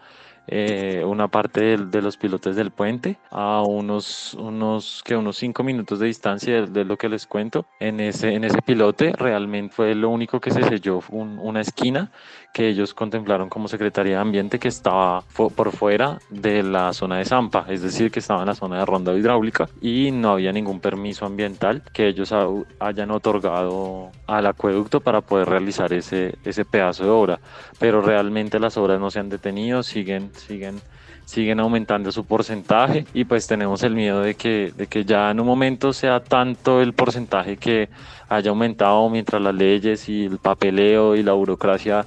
eh, 0.48 1.02
una 1.04 1.28
parte 1.28 1.61
de, 1.61 1.76
de, 1.87 2.02
los 2.02 2.16
pilotes 2.16 2.56
del 2.56 2.70
puente 2.70 3.18
a 3.30 3.62
unos, 3.62 4.35
unos, 4.35 5.02
que 5.04 5.16
unos 5.16 5.37
cinco 5.37 5.62
minutos 5.62 5.98
de 5.98 6.06
distancia 6.06 6.62
de, 6.62 6.66
de, 6.66 6.85
lo 6.85 6.96
que 6.96 7.09
les 7.09 7.26
cuento. 7.26 7.66
En 7.80 8.00
ese, 8.00 8.35
en 8.35 8.44
ese 8.44 8.62
pilote 8.62 9.12
realmente 9.12 9.74
fue 9.74 9.94
lo 9.94 10.11
único 10.11 10.40
que 10.40 10.50
se 10.50 10.62
selló, 10.62 11.00
un, 11.11 11.38
una 11.38 11.61
esquina 11.61 12.11
que 12.56 12.68
ellos 12.68 12.94
contemplaron 12.94 13.50
como 13.50 13.68
Secretaría 13.68 14.14
de 14.14 14.22
Ambiente 14.22 14.59
que 14.59 14.68
estaba 14.68 15.22
por 15.54 15.72
fuera 15.72 16.18
de 16.30 16.62
la 16.62 16.94
zona 16.94 17.18
de 17.18 17.26
Zampa, 17.26 17.66
es 17.68 17.82
decir, 17.82 18.11
que 18.11 18.20
estaba 18.20 18.40
en 18.40 18.46
la 18.46 18.54
zona 18.54 18.78
de 18.78 18.87
ronda 18.87 19.12
hidráulica 19.12 19.68
y 19.82 20.11
no 20.11 20.30
había 20.30 20.52
ningún 20.52 20.80
permiso 20.80 21.26
ambiental 21.26 21.82
que 21.92 22.09
ellos 22.09 22.32
hayan 22.80 23.11
otorgado 23.11 24.11
al 24.26 24.46
acueducto 24.46 25.00
para 25.00 25.20
poder 25.20 25.50
realizar 25.50 25.92
ese, 25.92 26.38
ese 26.44 26.64
pedazo 26.64 27.04
de 27.04 27.11
obra. 27.11 27.40
Pero 27.78 28.00
realmente 28.00 28.59
las 28.59 28.78
obras 28.78 28.98
no 28.98 29.11
se 29.11 29.20
han 29.20 29.28
detenido, 29.28 29.82
siguen 29.82 30.30
siguen 30.37 30.81
siguen 31.27 31.59
aumentando 31.59 32.11
su 32.12 32.25
porcentaje 32.25 33.05
y 33.12 33.25
pues 33.25 33.46
tenemos 33.46 33.83
el 33.83 33.94
miedo 33.94 34.22
de 34.22 34.35
que, 34.37 34.72
de 34.75 34.87
que 34.87 35.05
ya 35.05 35.31
en 35.31 35.40
un 35.40 35.46
momento 35.46 35.92
sea 35.92 36.20
tanto 36.20 36.81
el 36.81 36.94
porcentaje 36.94 37.57
que 37.57 37.88
haya 38.29 38.51
aumentado 38.51 39.11
mientras 39.11 39.42
las 39.42 39.55
leyes 39.55 40.09
y 40.09 40.25
el 40.25 40.38
papeleo 40.38 41.16
y 41.16 41.25
la 41.25 41.33
burocracia, 41.33 42.07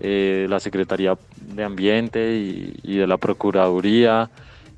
eh, 0.00 0.46
la 0.48 0.60
Secretaría 0.60 1.18
de 1.36 1.64
Ambiente 1.64 2.36
y, 2.82 2.96
de 2.96 3.06
la 3.08 3.16
Procuraduría, 3.16 4.30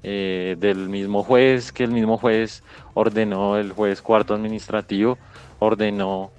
eh, 0.03 0.57
del 0.59 0.88
mismo 0.88 1.23
juez, 1.23 1.71
que 1.71 1.85
el 1.85 1.91
mismo 1.91 2.17
juez 2.17 2.65
ordenó, 2.95 3.59
el 3.59 3.73
juez 3.73 4.01
cuarto 4.01 4.35
administrativo 4.35 5.19
ordenó 5.59 6.31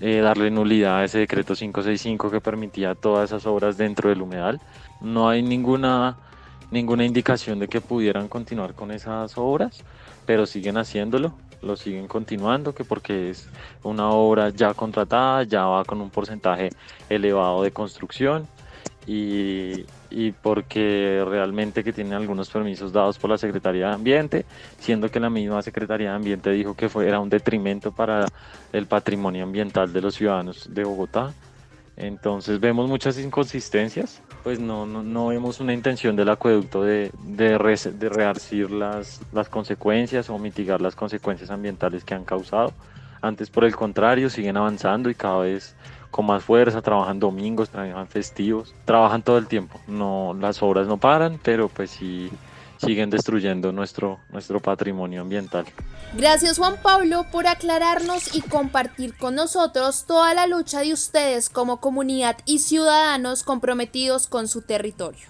eh, 0.00 0.20
darle 0.20 0.50
nulidad 0.50 1.00
a 1.00 1.04
ese 1.04 1.18
decreto 1.18 1.54
565 1.54 2.30
que 2.30 2.40
permitía 2.40 2.94
todas 2.94 3.30
esas 3.30 3.44
obras 3.46 3.76
dentro 3.76 4.08
del 4.08 4.22
humedal 4.22 4.60
no 5.00 5.28
hay 5.28 5.42
ninguna, 5.42 6.16
ninguna 6.70 7.04
indicación 7.04 7.58
de 7.58 7.68
que 7.68 7.80
pudieran 7.80 8.28
continuar 8.28 8.74
con 8.74 8.90
esas 8.90 9.36
obras, 9.36 9.82
pero 10.26 10.46
siguen 10.46 10.76
haciéndolo, 10.76 11.34
lo 11.62 11.76
siguen 11.76 12.08
continuando, 12.08 12.74
que 12.74 12.84
porque 12.84 13.30
es 13.30 13.48
una 13.82 14.10
obra 14.10 14.50
ya 14.50 14.74
contratada, 14.74 15.42
ya 15.44 15.66
va 15.66 15.84
con 15.84 16.00
un 16.00 16.10
porcentaje 16.10 16.70
elevado 17.08 17.62
de 17.62 17.70
construcción 17.70 18.46
y, 19.06 19.84
y 20.10 20.32
porque 20.32 21.24
realmente 21.26 21.84
que 21.84 21.92
tienen 21.92 22.14
algunos 22.14 22.50
permisos 22.50 22.92
dados 22.92 23.18
por 23.18 23.30
la 23.30 23.38
Secretaría 23.38 23.88
de 23.88 23.94
Ambiente, 23.94 24.44
siendo 24.78 25.10
que 25.10 25.20
la 25.20 25.30
misma 25.30 25.62
Secretaría 25.62 26.10
de 26.10 26.16
Ambiente 26.16 26.50
dijo 26.50 26.74
que 26.74 26.88
fue, 26.88 27.08
era 27.08 27.20
un 27.20 27.28
detrimento 27.28 27.92
para 27.92 28.26
el 28.72 28.86
patrimonio 28.86 29.44
ambiental 29.44 29.92
de 29.92 30.00
los 30.00 30.14
ciudadanos 30.14 30.68
de 30.72 30.84
Bogotá. 30.84 31.32
Entonces 31.96 32.60
vemos 32.60 32.88
muchas 32.88 33.18
inconsistencias, 33.18 34.22
pues 34.42 34.58
no, 34.58 34.86
no, 34.86 35.02
no 35.02 35.28
vemos 35.28 35.60
una 35.60 35.72
intención 35.72 36.16
del 36.16 36.28
acueducto 36.28 36.82
de, 36.82 37.10
de, 37.24 37.58
de 37.94 38.08
rearcir 38.08 38.70
las, 38.70 39.20
las 39.32 39.48
consecuencias 39.48 40.30
o 40.30 40.38
mitigar 40.38 40.80
las 40.80 40.94
consecuencias 40.94 41.50
ambientales 41.50 42.04
que 42.04 42.14
han 42.14 42.24
causado. 42.24 42.72
Antes, 43.22 43.50
por 43.50 43.64
el 43.64 43.76
contrario, 43.76 44.30
siguen 44.30 44.56
avanzando 44.56 45.10
y 45.10 45.14
cada 45.14 45.40
vez 45.40 45.76
con 46.10 46.26
más 46.26 46.42
fuerza, 46.42 46.82
trabajan 46.82 47.20
domingos, 47.20 47.70
trabajan 47.70 48.08
festivos, 48.08 48.74
trabajan 48.84 49.22
todo 49.22 49.38
el 49.38 49.46
tiempo. 49.46 49.80
No, 49.86 50.34
las 50.38 50.62
obras 50.62 50.86
no 50.86 50.96
paran, 50.96 51.38
pero 51.42 51.68
pues 51.68 51.90
sí 51.90 52.30
siguen 52.80 53.10
destruyendo 53.10 53.72
nuestro, 53.72 54.20
nuestro 54.30 54.60
patrimonio 54.60 55.20
ambiental. 55.20 55.66
Gracias 56.14 56.58
Juan 56.58 56.76
Pablo 56.82 57.26
por 57.30 57.46
aclararnos 57.46 58.34
y 58.34 58.40
compartir 58.40 59.16
con 59.16 59.34
nosotros 59.34 60.06
toda 60.06 60.34
la 60.34 60.46
lucha 60.46 60.80
de 60.80 60.92
ustedes 60.92 61.50
como 61.50 61.80
comunidad 61.80 62.38
y 62.46 62.60
ciudadanos 62.60 63.42
comprometidos 63.42 64.26
con 64.26 64.48
su 64.48 64.62
territorio. 64.62 65.28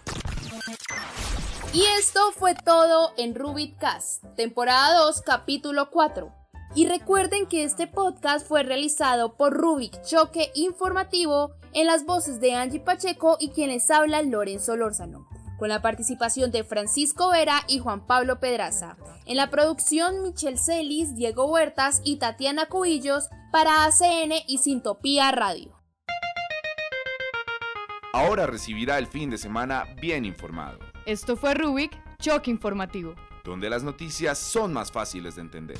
Y 1.72 1.84
esto 1.98 2.20
fue 2.36 2.54
todo 2.54 3.12
en 3.16 3.34
Rubitcast, 3.34 4.24
temporada 4.36 4.98
2, 5.04 5.22
capítulo 5.22 5.90
4. 5.90 6.32
Y 6.74 6.86
recuerden 6.86 7.46
que 7.46 7.64
este 7.64 7.88
podcast 7.88 8.46
fue 8.46 8.62
realizado 8.62 9.36
por 9.36 9.52
Rubik 9.52 10.02
Choque 10.02 10.50
Informativo 10.54 11.52
en 11.72 11.86
las 11.86 12.06
voces 12.06 12.40
de 12.40 12.54
Angie 12.54 12.80
Pacheco 12.80 13.36
y 13.40 13.50
quienes 13.50 13.90
hablan 13.90 14.30
Lorenzo 14.30 14.76
Lórzano 14.76 15.28
con 15.60 15.68
la 15.68 15.82
participación 15.82 16.50
de 16.50 16.64
Francisco 16.64 17.30
Vera 17.30 17.64
y 17.68 17.80
Juan 17.80 18.06
Pablo 18.06 18.40
Pedraza. 18.40 18.96
En 19.26 19.36
la 19.36 19.50
producción, 19.50 20.22
Michelle 20.22 20.56
Celis, 20.56 21.14
Diego 21.14 21.44
Huertas 21.44 22.00
y 22.02 22.16
Tatiana 22.16 22.64
Cubillos 22.64 23.28
para 23.52 23.84
ACN 23.84 24.32
y 24.48 24.56
Sintopía 24.56 25.30
Radio. 25.32 25.78
Ahora 28.14 28.46
recibirá 28.46 28.96
el 28.96 29.06
fin 29.06 29.28
de 29.28 29.36
semana 29.36 29.84
bien 30.00 30.24
informado. 30.24 30.78
Esto 31.04 31.36
fue 31.36 31.52
Rubik, 31.52 31.92
Choque 32.18 32.50
Informativo. 32.50 33.14
Donde 33.44 33.68
las 33.68 33.82
noticias 33.82 34.38
son 34.38 34.72
más 34.72 34.90
fáciles 34.90 35.36
de 35.36 35.42
entender. 35.42 35.78